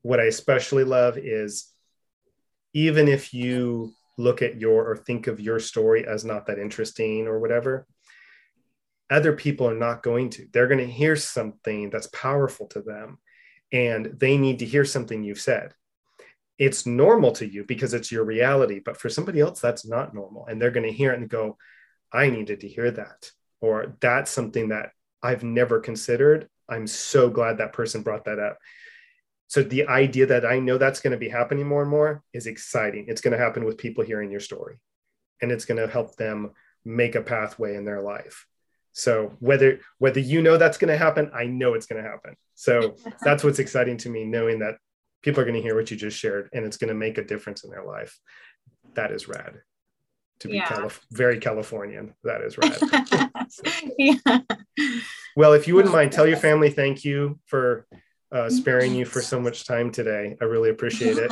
[0.03, 1.73] what I especially love is
[2.73, 7.27] even if you look at your or think of your story as not that interesting
[7.27, 7.87] or whatever,
[9.09, 10.47] other people are not going to.
[10.51, 13.17] They're going to hear something that's powerful to them
[13.71, 15.73] and they need to hear something you've said.
[16.57, 20.45] It's normal to you because it's your reality, but for somebody else, that's not normal.
[20.47, 21.57] And they're going to hear it and go,
[22.11, 23.31] I needed to hear that.
[23.61, 24.91] Or that's something that
[25.23, 26.49] I've never considered.
[26.67, 28.57] I'm so glad that person brought that up.
[29.49, 32.45] So the idea that I know that's going to be happening more and more is
[32.45, 33.05] exciting.
[33.07, 34.77] It's going to happen with people hearing your story
[35.41, 36.51] and it's going to help them
[36.85, 38.45] make a pathway in their life.
[38.93, 42.35] So whether whether you know that's going to happen, I know it's going to happen.
[42.53, 44.75] So that's what's exciting to me, knowing that
[45.23, 47.23] people are going to hear what you just shared, and it's going to make a
[47.23, 48.19] difference in their life.
[48.93, 49.61] That is rad.
[50.41, 50.67] To be yeah.
[50.67, 53.49] Calif- very Californian, that is rad.
[53.49, 53.63] so.
[53.97, 54.39] yeah.
[55.35, 57.87] Well, if you wouldn't mind, tell your family thank you for
[58.31, 60.37] uh, sparing you for so much time today.
[60.39, 61.31] I really appreciate it.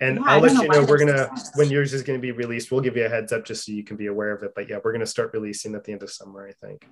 [0.00, 2.32] And yeah, I'll let you know, we're going to, when yours is going to be
[2.32, 4.52] released, we'll give you a heads up just so you can be aware of it.
[4.54, 6.86] But yeah, we're going to start releasing at the end of summer, I think.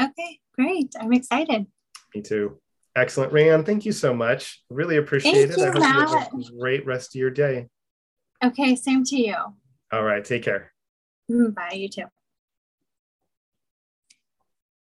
[0.00, 0.94] Okay, great.
[1.00, 1.66] I'm excited.
[2.14, 2.60] Me too.
[2.94, 3.32] Excellent.
[3.32, 4.62] RaeAnn, thank you so much.
[4.70, 5.58] Really appreciate thank it.
[5.58, 6.10] You, I hope Matt.
[6.10, 7.68] you have a great rest of your day.
[8.42, 9.36] Okay, same to you.
[9.92, 10.72] All right, take care.
[11.30, 12.04] Mm, bye, you too.